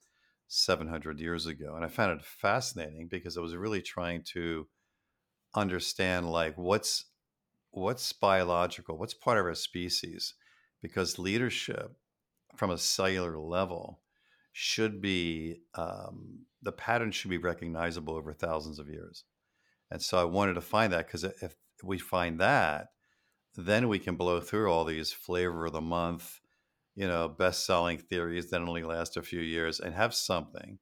700 0.47 1.19
years 1.19 1.45
ago, 1.45 1.75
and 1.75 1.83
I 1.83 1.89
found 1.89 2.19
it 2.19 2.25
fascinating 2.25 3.07
because 3.09 3.37
I 3.37 3.41
was 3.41 3.55
really 3.55 3.81
trying 3.81 4.23
to 4.33 4.67
understand 5.55 6.31
like 6.31 6.57
what's 6.57 7.05
what's 7.71 8.11
biological, 8.13 8.97
what's 8.97 9.13
part 9.13 9.37
of 9.37 9.45
our 9.45 9.53
species, 9.53 10.33
because 10.81 11.19
leadership 11.19 11.95
from 12.55 12.71
a 12.71 12.77
cellular 12.77 13.37
level 13.37 13.99
should 14.53 15.01
be 15.01 15.61
um, 15.75 16.45
the 16.63 16.71
pattern 16.71 17.11
should 17.11 17.29
be 17.29 17.37
recognizable 17.37 18.15
over 18.15 18.33
thousands 18.33 18.79
of 18.79 18.89
years. 18.89 19.25
And 19.91 20.01
so 20.01 20.17
I 20.17 20.23
wanted 20.23 20.55
to 20.55 20.61
find 20.61 20.91
that 20.93 21.05
because 21.05 21.23
if 21.23 21.55
we 21.83 21.97
find 21.99 22.39
that, 22.39 22.87
then 23.55 23.87
we 23.87 23.99
can 23.99 24.15
blow 24.15 24.39
through 24.39 24.71
all 24.71 24.85
these 24.85 25.11
flavor 25.11 25.65
of 25.65 25.73
the 25.73 25.81
month, 25.81 26.39
you 26.97 27.07
know, 27.07 27.29
best 27.29 27.65
selling 27.65 27.97
theories 27.97 28.49
that 28.49 28.61
only 28.61 28.83
last 28.83 29.15
a 29.15 29.21
few 29.21 29.39
years 29.39 29.79
and 29.79 29.93
have 29.93 30.13
something 30.13 30.79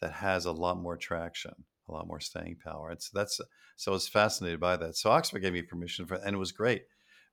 that 0.00 0.12
has 0.14 0.46
a 0.46 0.52
lot 0.52 0.80
more 0.80 0.96
traction, 0.96 1.54
a 1.88 1.92
lot 1.92 2.08
more 2.08 2.20
staying 2.20 2.56
power. 2.64 2.90
And 2.90 3.00
so 3.00 3.10
that's 3.14 3.40
so 3.76 3.92
I 3.92 3.94
was 3.94 4.08
fascinated 4.08 4.58
by 4.58 4.76
that. 4.78 4.96
So 4.96 5.10
Oxford 5.10 5.40
gave 5.40 5.52
me 5.52 5.62
permission 5.62 6.06
for, 6.06 6.16
and 6.16 6.34
it 6.34 6.38
was 6.38 6.50
great 6.50 6.86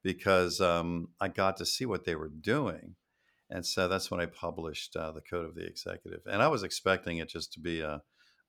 because 0.03 0.61
um, 0.61 1.07
I 1.19 1.29
got 1.29 1.57
to 1.57 1.65
see 1.65 1.87
what 1.87 2.05
they 2.05 2.13
were 2.13 2.29
doing 2.29 2.95
and 3.49 3.65
so 3.65 3.87
that's 3.87 4.09
when 4.09 4.19
I 4.19 4.25
published 4.25 4.95
uh, 4.95 5.11
the 5.11 5.21
Code 5.21 5.45
of 5.45 5.55
the 5.55 5.65
Executive. 5.65 6.21
And 6.25 6.41
I 6.41 6.47
was 6.47 6.63
expecting 6.63 7.17
it 7.17 7.29
just 7.29 7.53
to 7.53 7.59
be 7.59 7.81
a 7.81 8.01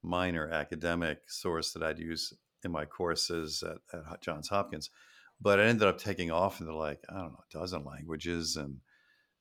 minor 0.02 0.48
academic 0.48 1.18
source 1.28 1.72
that 1.72 1.82
I'd 1.82 1.98
use 1.98 2.32
in 2.64 2.70
my 2.70 2.84
courses 2.86 3.62
at, 3.62 3.78
at 3.94 4.22
Johns 4.22 4.48
Hopkins, 4.48 4.90
but 5.40 5.58
it 5.58 5.64
ended 5.64 5.86
up 5.86 5.98
taking 5.98 6.30
off 6.30 6.60
into 6.60 6.74
like 6.74 7.00
I 7.10 7.14
don't 7.14 7.32
know 7.32 7.44
a 7.50 7.58
dozen 7.58 7.84
languages, 7.84 8.56
and 8.56 8.78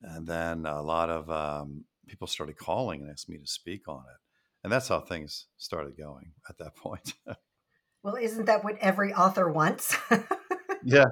and 0.02 0.26
then 0.26 0.66
a 0.66 0.82
lot 0.82 1.10
of 1.10 1.30
um, 1.30 1.84
people 2.06 2.26
started 2.26 2.56
calling 2.56 3.02
and 3.02 3.10
asked 3.10 3.28
me 3.28 3.38
to 3.38 3.46
speak 3.46 3.88
on 3.88 4.00
it, 4.00 4.20
and 4.64 4.72
that's 4.72 4.88
how 4.88 5.00
things 5.00 5.46
started 5.56 5.96
going 5.96 6.32
at 6.48 6.58
that 6.58 6.76
point. 6.76 7.14
well, 8.02 8.16
isn't 8.16 8.46
that 8.46 8.64
what 8.64 8.76
every 8.80 9.12
author 9.12 9.50
wants? 9.50 9.96
yeah, 10.84 11.06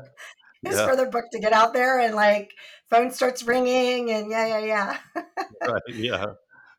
is 0.66 0.76
yeah. 0.76 0.86
for 0.86 0.96
their 0.96 1.10
book 1.10 1.24
to 1.32 1.38
get 1.38 1.52
out 1.52 1.72
there 1.72 1.98
and 2.00 2.14
like 2.14 2.52
phone 2.88 3.10
starts 3.10 3.42
ringing 3.42 4.10
and 4.10 4.30
yeah 4.30 4.58
yeah 4.58 4.98
yeah 5.14 5.22
right 5.68 5.82
yeah 5.88 6.26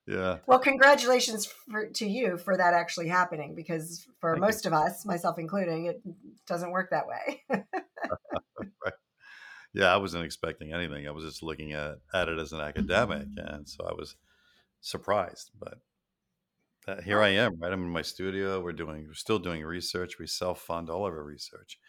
yeah 0.08 0.38
well 0.48 0.60
congratulations 0.60 1.48
for, 1.70 1.88
to 1.88 2.08
you 2.08 2.38
for 2.38 2.58
that 2.58 2.74
actually 2.74 3.08
happening 3.08 3.56
because 3.56 4.06
for 4.20 4.34
Thank 4.34 4.42
most 4.42 4.66
you. 4.66 4.72
of 4.72 4.74
us 4.74 5.06
myself 5.06 5.38
including 5.38 5.86
it 5.86 6.02
doesn't 6.48 6.72
work 6.72 6.92
that 6.92 7.08
way. 7.08 7.44
Yeah 9.75 9.94
i 9.94 9.98
wasn't 9.98 10.24
expecting 10.24 10.74
anything 10.74 11.08
i 11.08 11.12
was 11.12 11.24
just 11.24 11.44
looking 11.44 11.74
at, 11.74 12.00
at 12.13 12.29
it 12.29 12.39
as 12.39 12.53
an 12.53 12.62
academic 12.62 13.27
and 13.38 13.67
so 13.67 13.86
i 13.89 13.94
was 13.94 14.15
surprised 14.82 15.51
but 15.60 15.79
uh, 16.88 17.01
here 17.01 17.22
i 17.22 17.29
am 17.29 17.60
right 17.60 17.74
i'm 17.74 17.84
in 17.84 17.89
my 17.89 18.01
studio 18.01 18.62
we're 18.62 18.72
doing 18.72 19.05
we're 19.08 19.13
still 19.13 19.39
doing 19.39 19.63
research 19.63 20.17
we 20.20 20.27
self-fund 20.27 20.89
all 20.89 21.05
of 21.05 21.13
our 21.13 21.24
research 21.24 21.79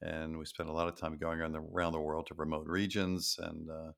and 0.00 0.38
we 0.38 0.44
spend 0.44 0.68
a 0.68 0.72
lot 0.72 0.88
of 0.88 0.96
time 0.96 1.16
going 1.16 1.40
around 1.40 1.52
the, 1.52 1.60
around 1.60 1.92
the 1.92 2.00
world 2.00 2.26
to 2.26 2.34
remote 2.34 2.66
regions 2.66 3.38
and 3.42 3.68
uh, 3.70 3.92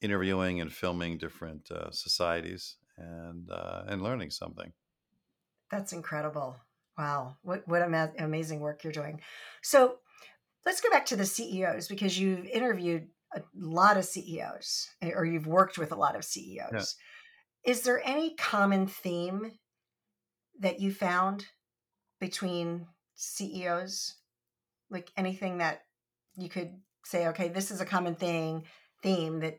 interviewing 0.00 0.60
and 0.60 0.72
filming 0.72 1.18
different 1.18 1.70
uh, 1.70 1.90
societies 1.90 2.76
and 2.96 3.50
uh, 3.50 3.84
and 3.86 4.02
learning 4.02 4.30
something. 4.30 4.72
That's 5.70 5.92
incredible! 5.92 6.56
Wow, 6.96 7.36
what 7.42 7.66
what 7.68 7.82
ama- 7.82 8.12
amazing 8.18 8.60
work 8.60 8.82
you're 8.84 8.92
doing. 8.92 9.20
So 9.62 9.98
let's 10.64 10.80
go 10.80 10.90
back 10.90 11.06
to 11.06 11.16
the 11.16 11.26
CEOs 11.26 11.88
because 11.88 12.18
you've 12.18 12.46
interviewed 12.46 13.08
a 13.34 13.42
lot 13.54 13.96
of 13.96 14.04
CEOs 14.04 14.88
eh, 15.02 15.10
or 15.14 15.24
you've 15.24 15.46
worked 15.46 15.78
with 15.78 15.92
a 15.92 15.96
lot 15.96 16.16
of 16.16 16.24
CEOs. 16.24 16.70
Yeah. 16.72 17.72
Is 17.72 17.82
there 17.82 18.00
any 18.04 18.34
common 18.34 18.86
theme 18.86 19.52
that 20.60 20.80
you 20.80 20.92
found 20.92 21.46
between 22.20 22.86
CEOs 23.14 24.14
like 24.90 25.10
anything 25.16 25.58
that 25.58 25.82
you 26.36 26.48
could 26.48 26.70
say 27.04 27.28
okay 27.28 27.48
this 27.48 27.70
is 27.70 27.80
a 27.80 27.86
common 27.86 28.14
thing 28.14 28.64
theme 29.02 29.40
that 29.40 29.58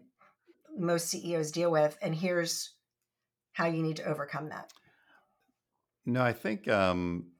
most 0.77 1.09
ceos 1.09 1.51
deal 1.51 1.71
with 1.71 1.97
and 2.01 2.15
here's 2.15 2.73
how 3.53 3.65
you 3.65 3.81
need 3.81 3.97
to 3.97 4.05
overcome 4.05 4.49
that 4.49 4.71
no 6.05 6.21
i 6.21 6.33
think 6.33 6.67
um, 6.67 7.31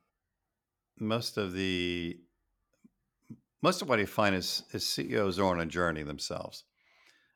most 1.00 1.38
of 1.38 1.54
the 1.54 2.20
most 3.62 3.82
of 3.82 3.89
what 3.89 4.00
you 4.00 4.06
find 4.06 4.36
is, 4.36 4.63
is 4.74 4.88
ceos 4.88 5.39
are 5.39 5.46
on 5.46 5.60
a 5.60 5.66
journey 5.66 6.04
themselves 6.04 6.63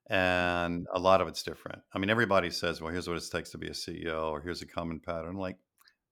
and 0.09 0.85
a 0.93 0.99
lot 0.99 1.21
of 1.21 1.27
it's 1.27 1.43
different. 1.43 1.81
I 1.93 1.99
mean 1.99 2.09
everybody 2.09 2.49
says 2.49 2.81
well 2.81 2.91
here's 2.91 3.07
what 3.07 3.17
it 3.17 3.23
takes 3.31 3.51
to 3.51 3.57
be 3.57 3.67
a 3.67 3.71
ceo 3.71 4.31
or 4.31 4.41
here's 4.41 4.61
a 4.61 4.67
common 4.67 4.99
pattern. 4.99 5.37
Like 5.37 5.57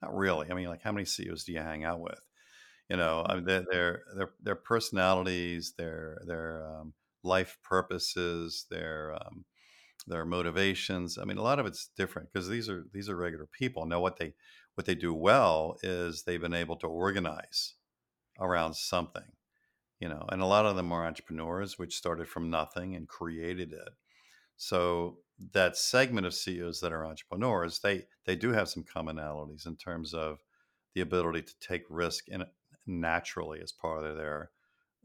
not 0.01 0.15
really. 0.15 0.49
I 0.49 0.53
mean 0.53 0.69
like 0.69 0.81
how 0.81 0.91
many 0.91 1.05
ceos 1.05 1.43
do 1.43 1.51
you 1.51 1.59
hang 1.59 1.83
out 1.83 1.99
with? 1.99 2.19
You 2.89 2.97
know 2.97 3.25
I 3.27 3.35
mean, 3.35 3.45
their, 3.45 3.65
their 3.71 4.01
their 4.15 4.29
their 4.41 4.55
personalities 4.55 5.73
their 5.77 6.19
their 6.25 6.65
um, 6.65 6.93
life 7.23 7.57
purposes 7.63 8.65
their 8.69 9.13
um, 9.13 9.45
their 10.07 10.25
motivations. 10.25 11.17
I 11.17 11.25
mean 11.25 11.37
a 11.37 11.43
lot 11.43 11.59
of 11.59 11.65
it's 11.65 11.89
different 11.97 12.29
because 12.31 12.47
these 12.47 12.69
are 12.69 12.85
these 12.93 13.09
are 13.09 13.15
regular 13.15 13.47
people. 13.47 13.85
Now 13.85 13.99
what 13.99 14.17
they 14.17 14.33
what 14.75 14.87
they 14.87 14.95
do 14.95 15.13
well 15.13 15.77
is 15.83 16.23
they've 16.23 16.41
been 16.41 16.53
able 16.53 16.77
to 16.77 16.87
organize 16.87 17.75
around 18.39 18.73
something 18.75 19.33
you 20.01 20.09
know 20.09 20.25
and 20.29 20.41
a 20.41 20.45
lot 20.45 20.65
of 20.65 20.75
them 20.75 20.91
are 20.91 21.05
entrepreneurs 21.05 21.79
which 21.79 21.95
started 21.95 22.27
from 22.27 22.49
nothing 22.49 22.95
and 22.95 23.07
created 23.07 23.71
it 23.71 23.93
so 24.57 25.17
that 25.53 25.77
segment 25.77 26.27
of 26.27 26.33
ceos 26.33 26.81
that 26.81 26.91
are 26.91 27.05
entrepreneurs 27.05 27.79
they 27.79 28.03
they 28.25 28.35
do 28.35 28.51
have 28.51 28.67
some 28.67 28.83
commonalities 28.83 29.65
in 29.65 29.75
terms 29.75 30.13
of 30.13 30.39
the 30.93 31.01
ability 31.01 31.41
to 31.41 31.53
take 31.59 31.83
risk 31.89 32.27
in 32.27 32.43
naturally 32.85 33.61
as 33.61 33.71
part 33.71 34.05
of 34.05 34.17
their 34.17 34.51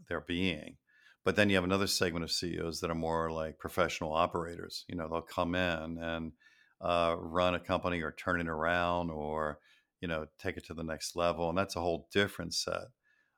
their 0.09 0.21
being. 0.21 0.77
But 1.25 1.37
then 1.37 1.49
you 1.49 1.57
have 1.57 1.65
another 1.65 1.89
segment 1.89 2.25
of 2.25 2.31
CEOs 2.31 2.81
that 2.81 2.91
are 2.91 2.95
more 2.95 3.31
like 3.33 3.59
professional 3.59 4.13
operators. 4.13 4.85
You 4.89 4.97
know, 4.97 5.09
they'll 5.09 5.23
come 5.23 5.55
in 5.55 5.99
and 5.99 6.33
uh, 6.81 7.17
run 7.19 7.55
a 7.55 7.61
company 7.61 8.01
or 8.01 8.13
turn 8.13 8.41
it 8.41 8.49
around 8.49 9.11
or 9.11 9.59
you 10.01 10.09
know 10.09 10.27
take 10.39 10.57
it 10.57 10.67
to 10.67 10.75
the 10.75 10.85
next 10.85 11.17
level, 11.17 11.49
and 11.49 11.59
that's 11.59 11.77
a 11.77 11.81
whole 11.81 12.09
different 12.13 12.55
set 12.55 12.89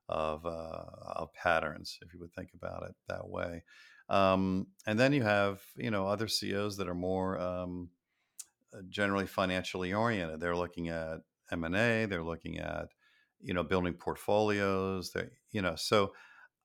of, 0.09 0.47
uh, 0.47 0.85
of 1.17 1.33
patterns 1.35 1.99
if 2.03 2.13
you 2.13 2.21
would 2.21 2.33
think 2.35 2.51
about 2.55 2.85
it 2.85 2.95
that 3.09 3.29
way. 3.29 3.63
Um, 4.09 4.69
and 4.87 4.99
then 4.99 5.13
you 5.13 5.23
have 5.23 5.61
you 5.77 5.91
know 5.91 6.07
other 6.07 6.29
CEOs 6.29 6.79
that 6.79 6.89
are 6.89 6.95
more 6.95 7.39
um, 7.39 7.91
uh, 8.73 8.79
generally 8.89 9.27
financially 9.27 9.93
oriented. 9.93 10.41
They're 10.41 10.57
looking 10.57 10.89
at 10.89 11.19
M 11.53 11.65
and 11.65 11.77
A. 11.77 12.07
They're 12.07 12.25
looking 12.25 12.59
at 12.59 12.89
you 13.41 13.55
know, 13.55 13.63
building 13.63 13.95
portfolios. 13.95 15.13
That 15.13 15.31
you 15.51 15.63
know, 15.63 15.75
so 15.77 16.13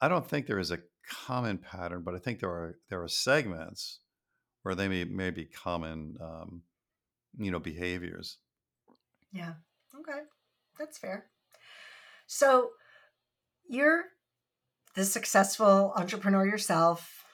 I 0.01 0.07
don't 0.07 0.27
think 0.27 0.47
there 0.47 0.59
is 0.59 0.71
a 0.71 0.79
common 1.07 1.57
pattern, 1.57 2.03
but 2.03 2.15
I 2.15 2.19
think 2.19 2.39
there 2.39 2.50
are 2.50 2.77
there 2.89 3.01
are 3.01 3.07
segments 3.07 4.00
where 4.63 4.75
they 4.75 4.88
may 4.88 5.03
may 5.03 5.29
be 5.29 5.45
common, 5.45 6.17
um, 6.21 6.63
you 7.38 7.51
know, 7.51 7.59
behaviors. 7.59 8.38
Yeah. 9.31 9.53
Okay, 10.00 10.21
that's 10.79 10.97
fair. 10.97 11.25
So 12.27 12.71
you're 13.67 14.03
the 14.96 15.05
successful 15.05 15.93
entrepreneur 15.96 16.46
yourself, 16.46 17.25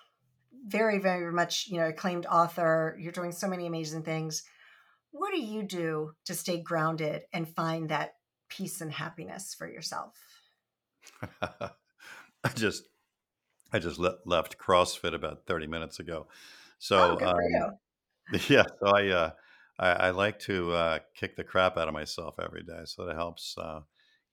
very 0.66 1.00
very 1.00 1.32
much 1.32 1.68
you 1.68 1.78
know 1.78 1.88
acclaimed 1.88 2.26
author. 2.26 2.98
You're 3.00 3.12
doing 3.12 3.32
so 3.32 3.48
many 3.48 3.68
amazing 3.68 4.04
things. 4.04 4.44
What 5.12 5.32
do 5.32 5.42
you 5.42 5.64
do 5.64 6.12
to 6.26 6.34
stay 6.36 6.62
grounded 6.62 7.24
and 7.34 7.48
find 7.48 7.90
that 7.90 8.14
peace 8.50 8.82
and 8.82 8.92
happiness 8.92 9.56
for 9.58 9.68
yourself? 9.68 10.16
I 11.42 12.50
just 12.56 12.84
I 13.72 13.80
just 13.80 14.00
le- 14.00 14.18
left 14.26 14.58
CrossFit 14.58 15.14
about 15.14 15.46
30 15.46 15.68
minutes 15.68 16.00
ago. 16.00 16.28
So 16.80 17.20
oh, 17.22 17.26
um, 17.26 17.78
yeah, 18.50 18.64
so 18.80 18.88
I, 18.88 19.08
uh, 19.08 19.32
I, 19.78 19.90
I 19.90 20.10
like 20.12 20.40
to 20.40 20.72
uh, 20.72 21.00
kick 21.16 21.36
the 21.36 21.44
crap 21.44 21.78
out 21.78 21.88
of 21.88 21.94
myself 21.94 22.36
every 22.42 22.64
day. 22.64 22.82
So 22.86 23.06
that 23.06 23.16
helps 23.16 23.56
uh, 23.58 23.82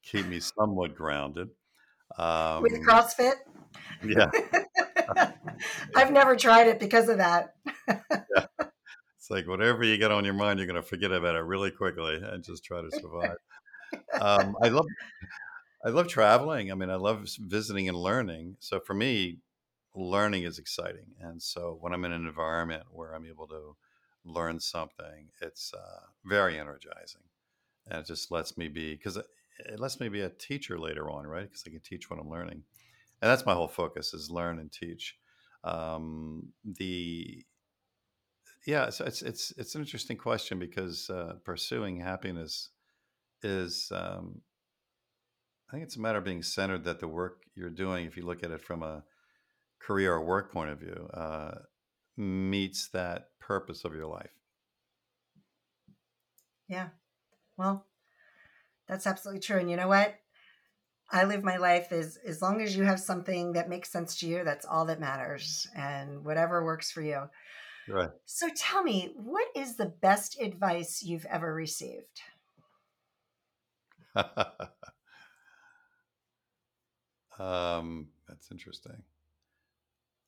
keep 0.02 0.26
me 0.26 0.40
somewhat 0.40 0.94
grounded. 0.94 1.48
Um, 2.18 2.62
With 2.62 2.72
CrossFit? 2.82 3.34
Yeah. 4.04 4.30
I've 5.94 6.12
never 6.12 6.36
tried 6.36 6.66
it 6.68 6.78
because 6.78 7.08
of 7.08 7.18
that. 7.18 7.54
yeah. 7.88 8.46
It's 9.26 9.30
like 9.30 9.48
whatever 9.48 9.84
you 9.84 9.98
get 9.98 10.12
on 10.12 10.24
your 10.24 10.34
mind, 10.34 10.58
you're 10.58 10.68
going 10.68 10.80
to 10.80 10.86
forget 10.86 11.12
about 11.12 11.34
it 11.34 11.40
really 11.40 11.70
quickly 11.70 12.20
and 12.22 12.44
just 12.44 12.64
try 12.64 12.80
to 12.80 12.90
survive. 12.92 13.36
um, 14.20 14.56
I 14.62 14.68
love, 14.68 14.86
I 15.84 15.88
love 15.88 16.08
traveling. 16.08 16.70
I 16.70 16.74
mean, 16.74 16.90
I 16.90 16.94
love 16.94 17.28
visiting 17.40 17.88
and 17.88 17.98
learning. 17.98 18.56
So 18.60 18.78
for 18.78 18.94
me, 18.94 19.38
learning 19.94 20.44
is 20.44 20.58
exciting. 20.58 21.06
And 21.20 21.42
so 21.42 21.76
when 21.80 21.92
I'm 21.92 22.04
in 22.04 22.12
an 22.12 22.26
environment 22.26 22.84
where 22.90 23.14
I'm 23.14 23.26
able 23.26 23.48
to 23.48 23.76
learn 24.24 24.60
something, 24.60 25.30
it's 25.40 25.72
uh, 25.74 26.06
very 26.24 26.58
energizing. 26.58 27.22
And 27.88 28.00
it 28.00 28.06
just 28.06 28.30
lets 28.30 28.56
me 28.56 28.68
be, 28.68 28.94
because 28.94 29.18
it, 29.58 29.80
lets 29.80 30.00
me 30.00 30.08
be 30.08 30.22
a 30.22 30.28
teacher 30.28 30.78
later 30.78 31.10
on, 31.10 31.26
right? 31.26 31.44
Because 31.44 31.64
I 31.66 31.70
can 31.70 31.80
teach 31.80 32.10
what 32.10 32.20
I'm 32.20 32.30
learning. 32.30 32.62
And 33.22 33.30
that's 33.30 33.46
my 33.46 33.54
whole 33.54 33.68
focus 33.68 34.12
is 34.14 34.30
learn 34.30 34.58
and 34.58 34.70
teach. 34.70 35.16
Um, 35.64 36.52
the 36.64 37.44
yeah, 38.66 38.90
so 38.90 39.04
it's 39.04 39.22
it's 39.22 39.52
it's 39.56 39.74
an 39.74 39.80
interesting 39.80 40.16
question 40.16 40.58
because 40.58 41.08
uh, 41.08 41.34
pursuing 41.44 42.00
happiness 42.00 42.70
is 43.42 43.90
um, 43.94 44.40
I 45.68 45.72
think 45.72 45.84
it's 45.84 45.96
a 45.96 46.00
matter 46.00 46.18
of 46.18 46.24
being 46.24 46.42
centered 46.42 46.84
that 46.84 47.00
the 47.00 47.08
work 47.08 47.44
you're 47.54 47.70
doing, 47.70 48.06
if 48.06 48.16
you 48.16 48.24
look 48.24 48.44
at 48.44 48.50
it 48.50 48.60
from 48.60 48.82
a 48.82 49.04
career 49.80 50.14
or 50.14 50.24
work 50.24 50.52
point 50.52 50.70
of 50.70 50.78
view, 50.78 51.08
uh, 51.12 51.52
meets 52.16 52.88
that 52.88 53.30
purpose 53.40 53.84
of 53.84 53.94
your 53.94 54.06
life. 54.06 54.30
Yeah. 56.68 56.88
Well, 57.56 57.86
that's 58.88 59.06
absolutely 59.06 59.40
true. 59.40 59.58
And 59.58 59.70
you 59.70 59.76
know 59.76 59.88
what? 59.88 60.14
I 61.10 61.24
live 61.24 61.44
my 61.44 61.56
life 61.56 61.92
as 61.92 62.18
as 62.26 62.42
long 62.42 62.60
as 62.60 62.76
you 62.76 62.82
have 62.84 62.98
something 62.98 63.52
that 63.52 63.68
makes 63.68 63.90
sense 63.92 64.16
to 64.16 64.26
you, 64.26 64.42
that's 64.44 64.66
all 64.66 64.86
that 64.86 65.00
matters. 65.00 65.68
And 65.74 66.24
whatever 66.24 66.64
works 66.64 66.90
for 66.90 67.02
you. 67.02 67.28
Right. 67.88 68.10
So 68.24 68.48
tell 68.56 68.82
me, 68.82 69.12
what 69.14 69.46
is 69.54 69.76
the 69.76 69.86
best 69.86 70.40
advice 70.40 71.02
you've 71.04 71.26
ever 71.26 71.54
received? 71.54 72.22
um, 77.38 78.08
that's 78.26 78.50
interesting. 78.50 79.02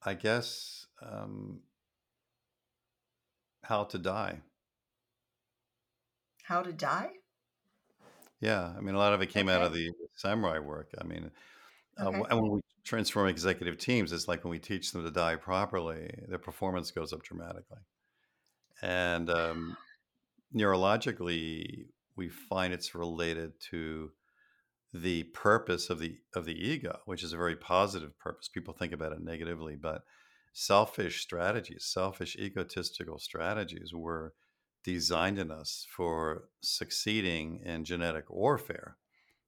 I 0.05 0.15
guess 0.15 0.87
um, 1.03 1.61
how 3.65 3.85
to 3.85 3.99
die. 3.99 4.41
How 6.45 6.62
to 6.62 6.73
die? 6.73 7.11
Yeah, 8.40 8.75
I 8.76 8.80
mean, 8.80 8.95
a 8.95 8.99
lot 8.99 9.12
of 9.12 9.21
it 9.23 9.30
came 9.30 9.49
out 9.49 9.62
of 9.62 9.73
the 9.73 9.92
samurai 10.14 10.59
work. 10.61 10.92
I 11.00 11.04
mean, 11.04 11.33
uh, 11.99 12.12
Okay. 12.12 12.23
and 12.30 12.42
when 12.42 12.52
we 12.52 12.61
transform 12.85 13.28
executive 13.28 13.78
teams, 13.78 14.12
it's 14.12 14.28
like 14.28 14.45
when 14.45 14.52
we 14.52 14.61
teach 14.61 14.92
them 14.92 15.04
to 15.04 15.11
die 15.11 15.37
properly, 15.37 16.11
their 16.28 16.38
performance 16.38 16.90
goes 16.92 17.12
up 17.12 17.23
dramatically. 17.23 17.80
And 18.83 19.28
um, 19.30 19.78
neurologically, 20.54 21.87
we 22.16 22.28
find 22.28 22.73
it's 22.75 22.95
related 22.95 23.61
to 23.71 24.12
the 24.92 25.25
purpose 25.25 25.90
of 25.90 25.99
the 25.99 26.18
of 26.35 26.45
the 26.47 26.54
ego, 26.54 27.00
which 27.07 27.23
is 27.25 27.33
a 27.33 27.37
very 27.38 27.57
positive 27.57 28.18
purpose. 28.18 28.49
People 28.49 28.75
think 28.75 28.92
about 28.92 29.12
it 29.12 29.21
negatively, 29.21 29.76
but 29.76 30.04
selfish 30.52 31.23
strategies, 31.23 31.87
selfish 31.87 32.37
egotistical 32.37 33.18
strategies 33.18 33.95
were 33.95 34.35
designed 34.92 35.38
in 35.38 35.50
us 35.50 35.86
for 35.91 36.49
succeeding 36.63 37.60
in 37.65 37.84
genetic 37.84 38.30
warfare. 38.30 38.97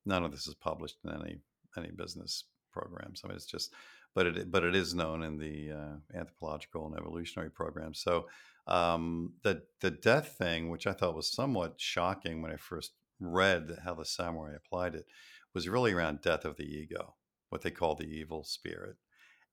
None 0.05 0.25
of 0.25 0.33
this 0.33 0.47
is 0.47 0.55
published 0.55 0.99
in 1.05 1.11
any 1.11 1.41
any 1.77 1.91
business 1.91 2.45
programs. 2.73 3.23
I 3.23 3.29
mean, 3.29 3.37
it's 3.37 3.47
just, 3.47 3.73
but 4.15 4.27
it 4.27 4.51
but 4.51 4.65
it 4.65 4.75
is 4.75 4.95
known 4.95 5.23
in 5.23 5.39
the 5.39 5.73
uh, 5.73 6.19
anthropological 6.19 6.87
and 6.87 6.97
evolutionary 6.97 7.51
programs. 7.51 8.01
So 8.01 8.27
um, 8.67 9.33
the 9.43 9.63
the 9.81 9.91
death 9.91 10.37
thing, 10.37 10.69
which 10.69 10.87
I 10.87 10.93
thought 10.93 11.17
was 11.17 11.33
somewhat 11.33 11.75
shocking 11.79 12.43
when 12.43 12.53
I 12.53 12.57
first 12.57 12.93
read 13.19 13.79
how 13.85 13.95
the 13.95 14.05
samurai 14.05 14.55
applied 14.55 14.95
it, 14.95 15.07
was 15.55 15.69
really 15.69 15.93
around 15.93 16.21
death 16.23 16.45
of 16.45 16.57
the 16.57 16.65
ego, 16.65 17.15
what 17.49 17.63
they 17.63 17.71
call 17.71 17.95
the 17.95 18.05
evil 18.05 18.45
spirit. 18.45 18.97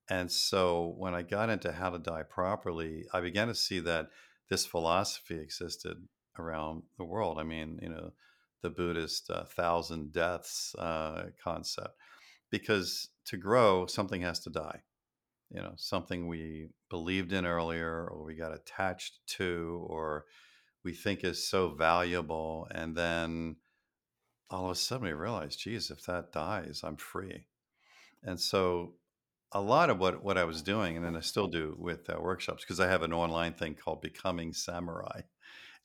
And 0.09 0.31
so 0.31 0.95
when 0.97 1.13
I 1.13 1.21
got 1.21 1.49
into 1.49 1.71
how 1.71 1.89
to 1.89 1.99
die 1.99 2.23
properly, 2.23 3.05
I 3.13 3.19
began 3.19 3.47
to 3.47 3.55
see 3.55 3.79
that 3.81 4.09
this 4.49 4.65
philosophy 4.65 5.39
existed 5.39 5.97
around 6.39 6.83
the 6.97 7.05
world. 7.05 7.37
I 7.39 7.43
mean, 7.43 7.79
you 7.81 7.89
know, 7.89 8.13
the 8.61 8.69
Buddhist 8.69 9.29
uh, 9.29 9.45
thousand 9.45 10.11
deaths 10.11 10.75
uh, 10.79 11.25
concept, 11.43 11.95
because 12.49 13.09
to 13.25 13.37
grow, 13.37 13.85
something 13.85 14.21
has 14.21 14.39
to 14.41 14.49
die. 14.49 14.81
You 15.49 15.61
know, 15.61 15.73
something 15.77 16.27
we 16.27 16.67
believed 16.89 17.31
in 17.31 17.45
earlier, 17.45 18.07
or 18.09 18.23
we 18.25 18.35
got 18.35 18.53
attached 18.53 19.19
to, 19.37 19.85
or 19.87 20.25
we 20.83 20.93
think 20.93 21.23
is 21.23 21.47
so 21.47 21.69
valuable, 21.69 22.67
and 22.71 22.95
then 22.95 23.57
all 24.49 24.65
of 24.65 24.71
a 24.71 24.75
sudden 24.75 25.07
we 25.07 25.13
realize, 25.13 25.55
geez, 25.55 25.91
if 25.91 26.03
that 26.05 26.31
dies, 26.31 26.81
I'm 26.83 26.97
free. 26.97 27.45
And 28.23 28.39
so 28.39 28.93
a 29.51 29.61
lot 29.61 29.89
of 29.89 29.99
what, 29.99 30.23
what 30.23 30.37
I 30.37 30.43
was 30.43 30.61
doing, 30.61 30.97
and 30.97 31.05
then 31.05 31.15
I 31.15 31.21
still 31.21 31.47
do 31.47 31.75
with 31.79 32.09
uh, 32.09 32.19
workshops, 32.19 32.63
because 32.63 32.79
I 32.79 32.87
have 32.87 33.03
an 33.03 33.13
online 33.13 33.53
thing 33.53 33.75
called 33.75 34.01
Becoming 34.01 34.53
Samurai, 34.53 35.21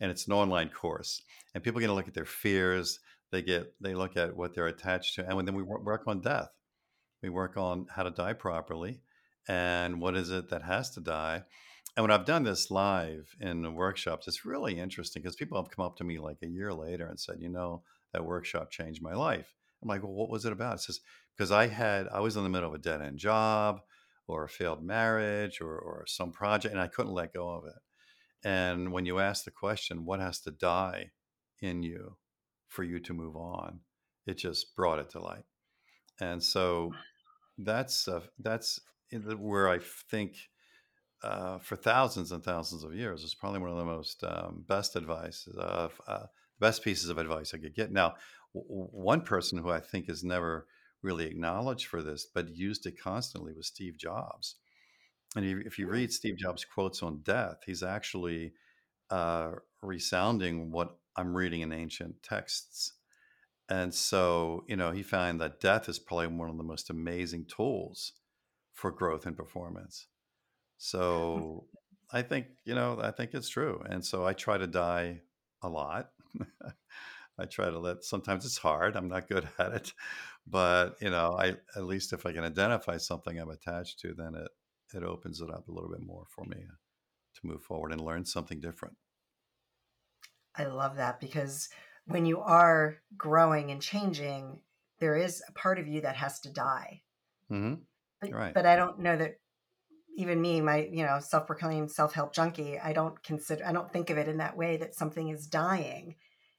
and 0.01 0.11
it's 0.11 0.27
an 0.27 0.33
online 0.33 0.69
course, 0.69 1.23
and 1.55 1.63
people 1.63 1.81
get 1.81 1.87
to 1.87 1.93
look 1.93 2.09
at 2.09 2.15
their 2.15 2.25
fears. 2.25 3.01
They 3.31 3.43
get 3.43 3.73
they 3.81 3.95
look 3.95 4.17
at 4.17 4.37
what 4.37 4.55
they're 4.55 4.67
attached 4.67 5.15
to, 5.15 5.29
and 5.29 5.47
then 5.47 5.55
we 5.55 5.63
work 5.63 6.03
on 6.07 6.21
death. 6.21 6.51
We 7.23 7.31
work 7.31 7.57
on 7.57 7.87
how 7.89 8.03
to 8.03 8.11
die 8.11 8.33
properly, 8.33 9.01
and 9.49 10.01
what 10.01 10.17
is 10.17 10.31
it 10.31 10.51
that 10.51 10.63
has 10.63 10.91
to 10.91 11.01
die. 11.01 11.45
And 11.97 12.05
when 12.05 12.11
I've 12.11 12.25
done 12.25 12.43
this 12.43 12.71
live 12.71 13.37
in 13.39 13.75
workshops, 13.75 14.27
it's 14.27 14.45
really 14.45 14.79
interesting 14.79 15.23
because 15.23 15.37
people 15.37 15.63
have 15.63 15.71
come 15.71 15.85
up 15.85 15.97
to 15.99 16.05
me 16.05 16.19
like 16.19 16.39
a 16.43 16.49
year 16.49 16.73
later 16.73 17.07
and 17.07 17.21
said, 17.21 17.37
you 17.39 17.51
know, 17.51 17.83
that 18.13 18.25
workshop 18.25 18.71
changed 18.71 19.03
my 19.03 19.15
life. 19.15 19.55
I'm 19.83 19.89
like, 19.89 20.03
well, 20.03 20.13
what 20.13 20.31
was 20.31 20.45
it 20.45 20.53
about? 20.53 20.77
It 20.77 20.81
says, 20.81 21.01
because 21.37 21.51
I 21.51 21.67
had, 21.67 22.07
I 22.09 22.21
was 22.21 22.37
in 22.37 22.45
the 22.45 22.49
middle 22.49 22.69
of 22.69 22.75
a 22.75 22.79
dead 22.79 23.03
end 23.03 23.19
job 23.19 23.81
or 24.29 24.45
a 24.45 24.49
failed 24.49 24.85
marriage 24.85 25.61
or, 25.61 25.77
or 25.77 26.05
some 26.07 26.31
project, 26.31 26.73
and 26.73 26.81
I 26.81 26.87
couldn't 26.87 27.13
let 27.13 27.35
go 27.35 27.49
of 27.49 27.65
it. 27.65 27.81
And 28.45 28.93
when 28.93 29.07
you 29.07 29.19
ask 29.19 29.45
the 29.45 29.51
question, 29.51 30.05
what 30.05 30.21
has 30.21 30.41
to 30.41 30.51
die 30.51 31.11
in 31.61 31.83
you 31.83 32.17
for 32.69 32.85
you 32.85 33.01
to 33.01 33.13
move 33.13 33.37
on? 33.37 33.81
It 34.27 34.39
just 34.39 34.77
brought 34.77 34.99
it 35.01 35.11
to 35.11 35.21
light. 35.21 35.45
And 36.21 36.43
so 36.43 36.93
that's, 37.59 38.07
uh, 38.07 38.21
that's 38.39 38.81
where 39.39 39.69
I 39.69 39.79
think 40.11 40.37
uh, 41.23 41.59
for 41.59 41.77
thousands 41.77 42.33
and 42.33 42.43
thousands 42.43 42.85
of 42.85 42.95
years 42.95 43.23
is 43.23 43.35
probably 43.35 43.61
one 43.61 43.71
of 43.71 43.77
the 43.77 43.85
most 43.85 44.25
um, 44.25 44.65
best 44.69 44.97
advice, 44.97 45.49
of 45.57 46.01
uh, 46.07 46.27
best 46.61 46.83
pieces 46.83 47.11
of 47.11 47.19
advice 47.19 47.55
I 47.55 47.59
could 47.59 47.75
get. 47.75 47.93
Now, 47.93 48.15
one 48.53 49.23
person 49.23 49.59
who 49.59 49.71
I 49.71 49.81
think 49.81 50.09
is 50.09 50.23
never 50.23 50.67
really 51.03 51.27
acknowledged 51.27 51.87
for 51.87 52.03
this, 52.03 52.27
but 52.27 52.55
used 52.55 52.87
it 52.87 53.01
constantly 53.01 53.53
was 53.53 53.67
Steve 53.67 53.97
Jobs. 53.97 54.57
And 55.35 55.45
if 55.67 55.79
you 55.79 55.89
read 55.89 56.13
Steve 56.13 56.37
Jobs' 56.37 56.65
quotes 56.65 57.03
on 57.03 57.23
death, 57.23 57.63
he's 57.65 57.83
actually 57.83 58.53
uh, 59.11 59.53
resounding 59.81 60.71
what 60.71 60.97
I'm 61.17 61.35
reading 61.35 61.63
in 61.63 61.73
ancient 61.73 62.23
texts. 62.23 62.93
And 63.69 63.95
so, 63.95 64.65
you 64.69 64.77
know, 64.77 64.91
he 64.91 65.03
found 65.03 65.41
that 65.41 65.61
death 65.61 65.89
is 65.89 65.99
probably 65.99 66.27
one 66.27 66.51
of 66.51 66.59
the 66.59 66.63
most 66.63 66.91
amazing 66.91 67.47
tools 67.47 68.13
for 68.73 68.91
growth 68.91 69.25
and 69.25 69.37
performance. 69.37 70.07
So 70.77 71.67
I 72.13 72.23
think, 72.23 72.47
you 72.65 72.75
know, 72.75 72.99
I 73.01 73.11
think 73.11 73.33
it's 73.33 73.49
true. 73.49 73.83
And 73.89 74.05
so 74.05 74.27
I 74.27 74.35
try 74.35 74.59
to 74.59 74.67
die 74.67 75.21
a 75.63 75.69
lot. 75.69 76.11
I 77.39 77.47
try 77.47 77.71
to 77.71 77.79
let, 77.79 78.05
sometimes 78.05 78.45
it's 78.45 78.59
hard. 78.59 78.97
I'm 78.97 79.09
not 79.09 79.29
good 79.29 79.49
at 79.59 79.73
it. 79.73 79.93
But, 80.47 80.97
you 81.01 81.11
know, 81.11 81.37
I, 81.39 81.57
at 81.77 81.85
least 81.85 82.13
if 82.13 82.27
I 82.27 82.33
can 82.33 82.45
identify 82.45 82.97
something 82.97 83.39
I'm 83.39 83.51
attached 83.51 84.01
to, 84.01 84.15
then 84.15 84.35
it, 84.35 84.49
it 84.95 85.03
opens 85.03 85.41
it 85.41 85.51
up 85.51 85.69
a 85.69 85.73
little 85.73 85.91
bit 85.91 86.03
more 86.05 86.25
for 86.29 86.45
me 86.45 86.57
to 86.57 87.47
move 87.47 87.63
forward 87.63 87.93
and 87.93 88.01
learn 88.01 88.25
something 88.25 88.61
different. 88.61 88.97
I 90.57 90.65
love 90.65 90.97
that 90.97 91.21
because 91.21 91.69
when 92.07 92.27
you 92.27 92.41
are 92.41 92.99
growing 93.17 93.71
and 93.71 93.81
changing, 93.81 94.61
there 95.01 95.17
is 95.17 95.43
a 95.49 95.53
part 95.53 95.79
of 95.79 95.89
you 95.89 96.03
that 96.03 96.17
has 96.17 96.41
to 96.41 96.53
die. 96.53 97.03
Mm-hmm. 97.51 97.75
But, 98.21 98.33
right. 98.33 98.55
but 98.55 98.67
I 98.67 98.77
don't 98.77 99.01
know 99.01 99.17
that 99.17 99.37
even 100.17 100.41
me, 100.43 100.61
my 100.61 100.89
you 100.93 101.05
know 101.05 101.19
self-proclaimed 101.21 101.91
self-help 101.91 102.35
junkie, 102.35 102.79
I 102.79 102.93
don't 102.93 103.21
consider, 103.23 103.65
I 103.67 103.73
don't 103.73 103.91
think 103.91 104.11
of 104.11 104.19
it 104.19 104.29
in 104.29 104.39
that 104.39 104.57
way 104.57 104.77
that 104.77 104.95
something 104.95 105.29
is 105.29 105.47
dying 105.47 106.17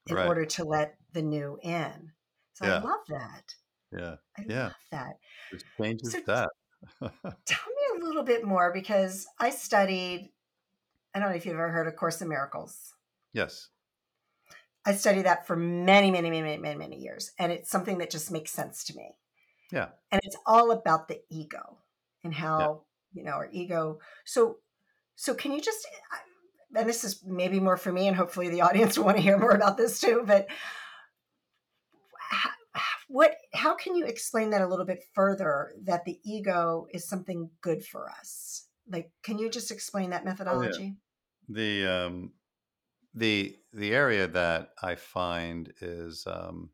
in 0.07 0.15
right. 0.15 0.27
order 0.27 0.45
to 0.45 0.63
let 0.63 0.95
the 1.13 1.21
new 1.21 1.57
in. 1.61 2.11
So 2.53 2.65
yeah. 2.65 2.77
I 2.77 2.81
love 2.81 2.99
that. 3.09 3.55
Yeah. 3.91 4.15
I 4.37 4.43
yeah. 4.47 4.63
love 4.63 4.73
that. 4.91 5.17
It 5.51 5.63
changes 5.79 6.11
So 6.11 6.19
that. 6.27 6.49
Tell 6.99 7.09
me 7.11 8.01
a 8.01 8.03
little 8.03 8.23
bit 8.23 8.43
more 8.43 8.71
because 8.73 9.25
I 9.39 9.49
studied. 9.49 10.31
I 11.15 11.19
don't 11.19 11.29
know 11.29 11.35
if 11.35 11.45
you've 11.45 11.53
ever 11.53 11.69
heard 11.69 11.87
of 11.87 11.95
Course 11.95 12.21
in 12.21 12.27
Miracles. 12.27 12.93
yes. 13.33 13.69
I 14.85 14.93
studied 14.95 15.25
that 15.25 15.47
for 15.47 15.55
many, 15.55 16.11
many, 16.11 16.29
many, 16.29 16.41
many, 16.41 16.61
many, 16.61 16.77
many 16.77 16.97
years. 16.97 17.31
And 17.39 17.53
it's 17.53 17.69
something 17.69 17.99
that 17.99 18.09
just 18.09 18.31
makes 18.31 18.51
sense 18.51 18.83
to 18.85 18.95
me. 18.95 19.15
Yeah. 19.71 19.87
And 20.11 20.19
it's 20.25 20.35
all 20.45 20.71
about 20.71 21.07
the 21.07 21.21
ego 21.29 21.77
and 22.23 22.33
how, 22.33 22.83
yeah. 23.13 23.21
you 23.21 23.25
know, 23.25 23.31
our 23.31 23.47
ego. 23.51 23.99
So, 24.25 24.57
so 25.15 25.33
can 25.33 25.53
you 25.53 25.61
just, 25.61 25.87
and 26.75 26.87
this 26.87 27.03
is 27.03 27.23
maybe 27.25 27.59
more 27.59 27.77
for 27.77 27.91
me, 27.91 28.07
and 28.07 28.15
hopefully 28.15 28.49
the 28.49 28.61
audience 28.61 28.97
will 28.97 29.05
want 29.05 29.17
to 29.17 29.23
hear 29.23 29.37
more 29.37 29.51
about 29.51 29.77
this 29.77 29.99
too, 29.99 30.23
but 30.25 30.47
what, 33.07 33.35
how 33.53 33.75
can 33.75 33.95
you 33.95 34.05
explain 34.05 34.49
that 34.51 34.61
a 34.61 34.67
little 34.67 34.85
bit 34.85 35.03
further 35.13 35.71
that 35.83 36.05
the 36.05 36.19
ego 36.23 36.87
is 36.91 37.07
something 37.07 37.49
good 37.61 37.85
for 37.85 38.09
us? 38.09 38.67
Like, 38.89 39.11
can 39.23 39.37
you 39.37 39.49
just 39.49 39.71
explain 39.71 40.09
that 40.09 40.25
methodology? 40.25 40.95
Oh, 41.49 41.53
yeah. 41.53 41.83
The, 41.83 41.91
um, 41.91 42.31
the 43.13 43.55
the 43.73 43.93
area 43.93 44.27
that 44.27 44.69
I 44.81 44.95
find 44.95 45.71
is 45.81 46.25
um, 46.27 46.71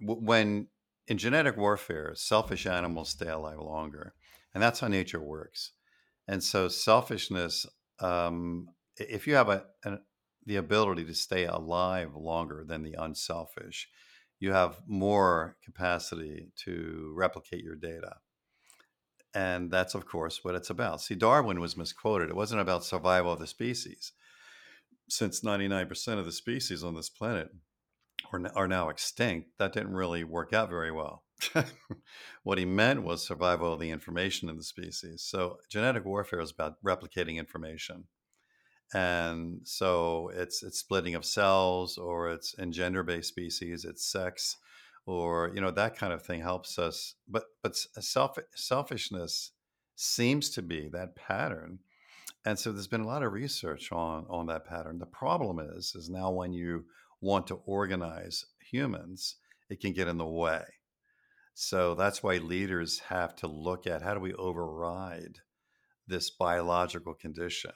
w- 0.00 0.24
when 0.24 0.68
in 1.08 1.18
genetic 1.18 1.56
warfare, 1.56 2.12
selfish 2.14 2.66
animals 2.66 3.10
stay 3.10 3.28
alive 3.28 3.58
longer, 3.58 4.14
and 4.54 4.62
that's 4.62 4.80
how 4.80 4.88
nature 4.88 5.20
works. 5.20 5.72
And 6.28 6.42
so, 6.44 6.68
selfishness, 6.68 7.66
um, 8.00 8.68
if 8.96 9.26
you 9.26 9.34
have 9.34 9.48
a, 9.48 9.64
the 10.46 10.56
ability 10.56 11.04
to 11.04 11.14
stay 11.14 11.44
alive 11.44 12.14
longer 12.14 12.64
than 12.66 12.82
the 12.82 12.94
unselfish, 12.98 13.88
you 14.38 14.52
have 14.52 14.80
more 14.86 15.56
capacity 15.64 16.48
to 16.64 17.12
replicate 17.14 17.62
your 17.62 17.76
data. 17.76 18.16
And 19.34 19.70
that's, 19.70 19.94
of 19.94 20.06
course, 20.06 20.42
what 20.42 20.54
it's 20.54 20.70
about. 20.70 21.00
See, 21.02 21.14
Darwin 21.14 21.60
was 21.60 21.76
misquoted. 21.76 22.30
It 22.30 22.36
wasn't 22.36 22.62
about 22.62 22.84
survival 22.84 23.32
of 23.32 23.38
the 23.38 23.46
species 23.46 24.12
since 25.10 25.40
99% 25.40 26.18
of 26.18 26.24
the 26.24 26.32
species 26.32 26.82
on 26.82 26.94
this 26.94 27.10
planet 27.10 27.50
are 28.54 28.68
now 28.68 28.88
extinct, 28.88 29.50
that 29.58 29.72
didn't 29.72 29.94
really 29.94 30.24
work 30.24 30.52
out 30.52 30.68
very 30.68 30.92
well. 30.92 31.24
what 32.42 32.58
he 32.58 32.64
meant 32.64 33.02
was 33.02 33.26
survival 33.26 33.72
of 33.72 33.80
the 33.80 33.90
information 33.90 34.48
in 34.48 34.56
the 34.56 34.62
species. 34.62 35.22
So 35.22 35.58
genetic 35.68 36.04
warfare 36.04 36.40
is 36.40 36.50
about 36.50 36.82
replicating 36.84 37.36
information. 37.36 38.04
And 38.92 39.60
so 39.64 40.30
it's 40.34 40.62
it's 40.62 40.80
splitting 40.80 41.14
of 41.14 41.24
cells 41.24 41.96
or 41.96 42.30
it's 42.30 42.54
in 42.54 42.72
gender-based 42.72 43.28
species, 43.28 43.84
it's 43.84 44.04
sex 44.04 44.56
or 45.06 45.52
you 45.54 45.60
know 45.60 45.70
that 45.70 45.96
kind 45.96 46.12
of 46.12 46.22
thing 46.22 46.42
helps 46.42 46.78
us 46.78 47.14
but 47.26 47.44
but 47.62 47.74
self 47.74 48.36
selfishness 48.54 49.52
seems 49.96 50.50
to 50.50 50.60
be 50.60 50.88
that 50.92 51.16
pattern 51.16 51.78
and 52.44 52.58
so 52.58 52.72
there's 52.72 52.86
been 52.86 53.02
a 53.02 53.06
lot 53.06 53.22
of 53.22 53.32
research 53.32 53.92
on 53.92 54.24
on 54.30 54.46
that 54.46 54.64
pattern. 54.64 54.98
The 54.98 55.06
problem 55.06 55.58
is 55.58 55.94
is 55.94 56.08
now 56.08 56.30
when 56.30 56.52
you 56.52 56.86
want 57.20 57.46
to 57.48 57.60
organize 57.66 58.46
humans, 58.60 59.36
it 59.68 59.80
can 59.80 59.92
get 59.92 60.08
in 60.08 60.16
the 60.16 60.26
way. 60.26 60.64
So 61.62 61.94
that's 61.94 62.22
why 62.22 62.38
leaders 62.38 63.00
have 63.10 63.36
to 63.36 63.46
look 63.46 63.86
at 63.86 64.00
how 64.00 64.14
do 64.14 64.20
we 64.20 64.32
override 64.32 65.40
this 66.06 66.30
biological 66.30 67.12
condition. 67.12 67.72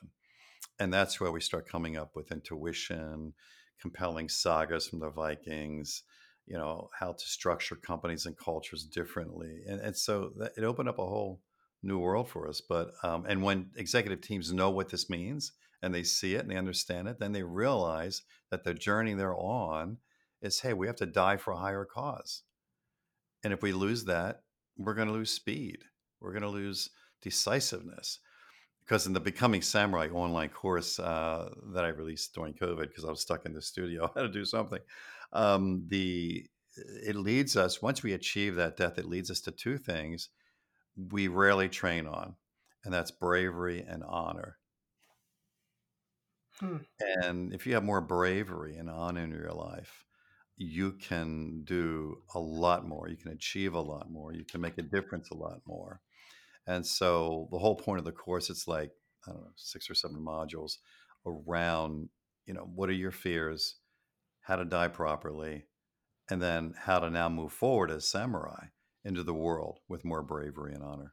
And 0.78 0.90
that's 0.90 1.20
where 1.20 1.30
we 1.30 1.42
start 1.42 1.68
coming 1.68 1.94
up 1.94 2.16
with 2.16 2.32
intuition, 2.32 3.34
compelling 3.78 4.30
sagas 4.30 4.88
from 4.88 5.00
the 5.00 5.10
Vikings, 5.10 6.02
you 6.46 6.56
know, 6.56 6.88
how 6.98 7.12
to 7.12 7.24
structure 7.26 7.76
companies 7.76 8.24
and 8.24 8.38
cultures 8.38 8.84
differently. 8.84 9.60
And, 9.68 9.82
and 9.82 9.94
so 9.94 10.32
that, 10.38 10.52
it 10.56 10.64
opened 10.64 10.88
up 10.88 10.98
a 10.98 11.06
whole 11.06 11.42
new 11.82 11.98
world 11.98 12.30
for 12.30 12.48
us. 12.48 12.62
But 12.66 12.92
um, 13.02 13.26
and 13.28 13.42
when 13.42 13.68
executive 13.76 14.22
teams 14.22 14.50
know 14.50 14.70
what 14.70 14.88
this 14.88 15.10
means 15.10 15.52
and 15.82 15.94
they 15.94 16.04
see 16.04 16.36
it 16.36 16.40
and 16.40 16.50
they 16.50 16.56
understand 16.56 17.06
it, 17.06 17.18
then 17.18 17.32
they 17.32 17.42
realize 17.42 18.22
that 18.50 18.64
the 18.64 18.72
journey 18.72 19.12
they're 19.12 19.36
on 19.36 19.98
is, 20.40 20.60
hey, 20.60 20.72
we 20.72 20.86
have 20.86 20.96
to 20.96 21.06
die 21.06 21.36
for 21.36 21.52
a 21.52 21.58
higher 21.58 21.84
cause. 21.84 22.44
And 23.44 23.52
if 23.52 23.62
we 23.62 23.72
lose 23.72 24.04
that, 24.06 24.40
we're 24.76 24.94
going 24.94 25.08
to 25.08 25.14
lose 25.14 25.30
speed. 25.30 25.78
We're 26.20 26.32
going 26.32 26.42
to 26.42 26.48
lose 26.48 26.90
decisiveness. 27.22 28.18
Because 28.84 29.06
in 29.06 29.12
the 29.12 29.20
Becoming 29.20 29.62
Samurai 29.62 30.08
online 30.08 30.50
course 30.50 30.98
uh, 30.98 31.48
that 31.72 31.84
I 31.84 31.88
released 31.88 32.34
during 32.34 32.54
COVID, 32.54 32.88
because 32.88 33.04
I 33.04 33.10
was 33.10 33.20
stuck 33.20 33.46
in 33.46 33.54
the 33.54 33.62
studio, 33.62 34.10
I 34.16 34.20
had 34.20 34.26
to 34.26 34.32
do 34.32 34.44
something. 34.44 34.80
Um, 35.32 35.84
the 35.88 36.46
it 36.76 37.14
leads 37.14 37.56
us 37.56 37.80
once 37.80 38.02
we 38.02 38.14
achieve 38.14 38.56
that 38.56 38.76
death, 38.76 38.98
it 38.98 39.06
leads 39.06 39.30
us 39.30 39.40
to 39.42 39.52
two 39.52 39.78
things 39.78 40.28
we 41.10 41.28
rarely 41.28 41.68
train 41.68 42.06
on, 42.06 42.34
and 42.84 42.92
that's 42.92 43.10
bravery 43.10 43.84
and 43.88 44.02
honor. 44.04 44.58
Hmm. 46.60 46.78
And 46.98 47.52
if 47.52 47.66
you 47.66 47.74
have 47.74 47.84
more 47.84 48.00
bravery 48.00 48.76
and 48.76 48.90
honor 48.90 49.22
in 49.22 49.30
your 49.30 49.52
life, 49.52 50.04
you 50.56 50.92
can 50.92 51.62
do 51.64 52.18
a 52.34 52.38
lot 52.38 52.86
more. 52.86 53.08
You 53.08 53.16
can 53.16 53.32
achieve 53.32 53.74
a 53.74 53.80
lot 53.80 54.10
more. 54.10 54.32
You 54.32 54.44
can 54.44 54.60
make 54.60 54.78
a 54.78 54.82
difference 54.82 55.30
a 55.30 55.36
lot 55.36 55.60
more. 55.66 56.00
And 56.66 56.86
so 56.86 57.48
the 57.50 57.58
whole 57.58 57.76
point 57.76 57.98
of 57.98 58.04
the 58.04 58.12
course, 58.12 58.50
it's 58.50 58.68
like, 58.68 58.90
I 59.26 59.32
don't 59.32 59.40
know, 59.40 59.52
six 59.56 59.90
or 59.90 59.94
seven 59.94 60.24
modules 60.24 60.76
around, 61.26 62.08
you 62.46 62.54
know, 62.54 62.68
what 62.74 62.88
are 62.88 62.92
your 62.92 63.10
fears, 63.10 63.76
how 64.40 64.56
to 64.56 64.64
die 64.64 64.88
properly, 64.88 65.64
and 66.30 66.40
then 66.40 66.74
how 66.78 67.00
to 67.00 67.10
now 67.10 67.28
move 67.28 67.52
forward 67.52 67.90
as 67.90 68.08
samurai 68.08 68.66
into 69.04 69.22
the 69.22 69.34
world 69.34 69.80
with 69.88 70.04
more 70.04 70.22
bravery 70.22 70.74
and 70.74 70.82
honor. 70.82 71.12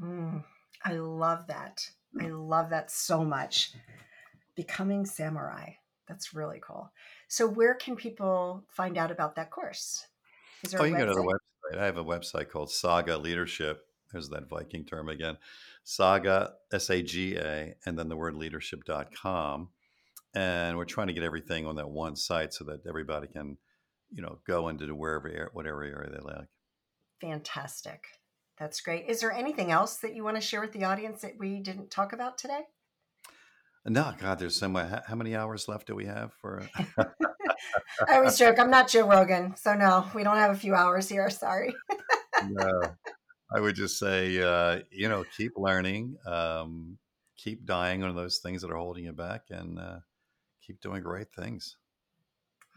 Mm, 0.00 0.44
I 0.84 0.94
love 0.94 1.46
that. 1.46 1.88
I 2.20 2.28
love 2.28 2.70
that 2.70 2.90
so 2.90 3.24
much. 3.24 3.72
Becoming 4.56 5.04
samurai. 5.04 5.72
That's 6.08 6.34
really 6.34 6.60
cool. 6.60 6.90
So, 7.28 7.46
where 7.46 7.74
can 7.74 7.96
people 7.96 8.64
find 8.68 8.96
out 8.96 9.10
about 9.10 9.34
that 9.36 9.50
course? 9.50 10.06
Is 10.62 10.70
there 10.70 10.80
oh, 10.80 10.84
you 10.84 10.94
can 10.94 11.06
go 11.06 11.12
to 11.12 11.14
the 11.14 11.38
website. 11.74 11.78
I 11.78 11.84
have 11.84 11.98
a 11.98 12.04
website 12.04 12.48
called 12.48 12.70
Saga 12.70 13.18
Leadership. 13.18 13.86
There's 14.12 14.28
that 14.28 14.48
Viking 14.48 14.84
term 14.84 15.08
again. 15.08 15.36
Saga, 15.82 16.54
S 16.72 16.90
A 16.90 17.02
G 17.02 17.36
A, 17.36 17.74
and 17.84 17.98
then 17.98 18.08
the 18.08 18.16
word 18.16 18.34
leadership.com. 18.34 19.70
And 20.34 20.76
we're 20.76 20.84
trying 20.84 21.06
to 21.08 21.12
get 21.12 21.22
everything 21.22 21.66
on 21.66 21.76
that 21.76 21.88
one 21.88 22.14
site 22.14 22.52
so 22.52 22.64
that 22.64 22.86
everybody 22.86 23.26
can, 23.26 23.56
you 24.12 24.22
know, 24.22 24.38
go 24.46 24.68
into 24.68 24.94
wherever, 24.94 25.50
whatever 25.52 25.82
area 25.82 26.10
they 26.10 26.18
like. 26.18 26.48
Fantastic. 27.20 28.04
That's 28.58 28.80
great. 28.80 29.06
Is 29.08 29.20
there 29.20 29.32
anything 29.32 29.70
else 29.70 29.96
that 29.98 30.14
you 30.14 30.24
want 30.24 30.36
to 30.36 30.40
share 30.40 30.60
with 30.60 30.72
the 30.72 30.84
audience 30.84 31.22
that 31.22 31.38
we 31.38 31.60
didn't 31.60 31.90
talk 31.90 32.12
about 32.12 32.38
today? 32.38 32.60
No, 33.86 34.12
God, 34.18 34.38
there's 34.38 34.56
so 34.56 34.68
much. 34.68 35.02
How 35.06 35.14
many 35.14 35.36
hours 35.36 35.68
left 35.68 35.86
do 35.86 35.94
we 35.94 36.06
have 36.06 36.32
for? 36.34 36.68
I 36.98 38.16
always 38.16 38.36
joke, 38.38 38.58
I'm 38.58 38.70
not 38.70 38.88
Joe 38.88 39.08
Rogan, 39.08 39.54
so 39.56 39.74
no, 39.74 40.06
we 40.14 40.24
don't 40.24 40.36
have 40.36 40.50
a 40.50 40.58
few 40.58 40.74
hours 40.74 41.08
here. 41.08 41.30
Sorry. 41.30 41.74
no, 42.48 42.82
I 43.54 43.60
would 43.60 43.76
just 43.76 43.98
say, 43.98 44.40
uh, 44.40 44.80
you 44.90 45.08
know, 45.08 45.24
keep 45.36 45.52
learning, 45.56 46.16
um, 46.26 46.98
keep 47.36 47.64
dying 47.64 48.02
on 48.02 48.14
those 48.16 48.38
things 48.38 48.62
that 48.62 48.70
are 48.70 48.76
holding 48.76 49.04
you 49.04 49.12
back, 49.12 49.42
and 49.50 49.78
uh, 49.78 49.98
keep 50.60 50.80
doing 50.80 51.02
great 51.02 51.32
things. 51.32 51.76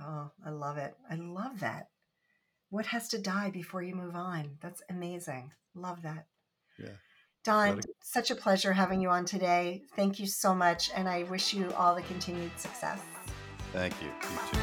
Oh, 0.02 0.32
I 0.46 0.52
love 0.52 0.78
it. 0.78 0.96
I 1.10 1.16
love 1.16 1.60
that 1.62 1.88
what 2.70 2.86
has 2.88 3.10
to 3.10 3.20
die 3.20 3.50
before 3.50 3.82
you 3.82 3.96
move 3.96 4.16
on? 4.16 4.58
That's 4.62 4.82
amazing. 4.90 5.52
Love 5.76 6.02
that. 6.04 6.28
Yeah. 6.78 6.96
Don, 7.50 7.82
such 8.04 8.30
a 8.30 8.36
pleasure 8.36 8.72
having 8.72 9.02
you 9.02 9.10
on 9.10 9.26
today. 9.26 9.82
Thank 9.96 10.20
you 10.20 10.28
so 10.28 10.54
much. 10.54 10.92
And 10.96 11.10
I 11.10 11.24
wish 11.24 11.52
you 11.52 11.74
all 11.74 11.96
the 11.96 12.04
continued 12.04 12.52
success. 12.60 13.02
Thank 13.74 13.96
you. 14.04 14.10
you 14.10 14.60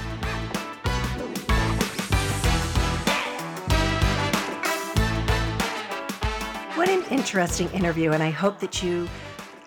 what 6.76 6.88
an 6.88 7.02
interesting 7.10 7.68
interview. 7.70 8.12
And 8.12 8.22
I 8.22 8.30
hope 8.30 8.60
that 8.60 8.84
you 8.84 9.08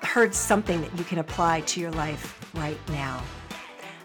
heard 0.02 0.34
something 0.34 0.80
that 0.80 0.98
you 0.98 1.04
can 1.04 1.20
apply 1.20 1.60
to 1.60 1.82
your 1.82 1.92
life 1.92 2.50
right 2.56 2.80
now. 2.92 3.22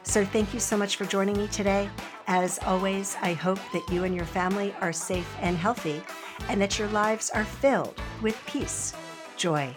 So 0.02 0.24
thank 0.24 0.52
you 0.52 0.58
so 0.58 0.76
much 0.76 0.96
for 0.96 1.04
joining 1.04 1.38
me 1.38 1.46
today. 1.46 1.88
As 2.26 2.58
always, 2.66 3.16
I 3.22 3.34
hope 3.34 3.60
that 3.72 3.86
you 3.92 4.02
and 4.02 4.16
your 4.16 4.24
family 4.24 4.74
are 4.80 4.92
safe 4.92 5.32
and 5.40 5.56
healthy 5.56 6.02
and 6.48 6.60
that 6.60 6.78
your 6.78 6.88
lives 6.88 7.30
are 7.30 7.44
filled 7.44 8.00
with 8.22 8.40
peace, 8.46 8.92
joy, 9.36 9.76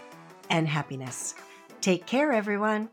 and 0.50 0.66
happiness. 0.66 1.34
Take 1.80 2.06
care, 2.06 2.32
everyone. 2.32 2.88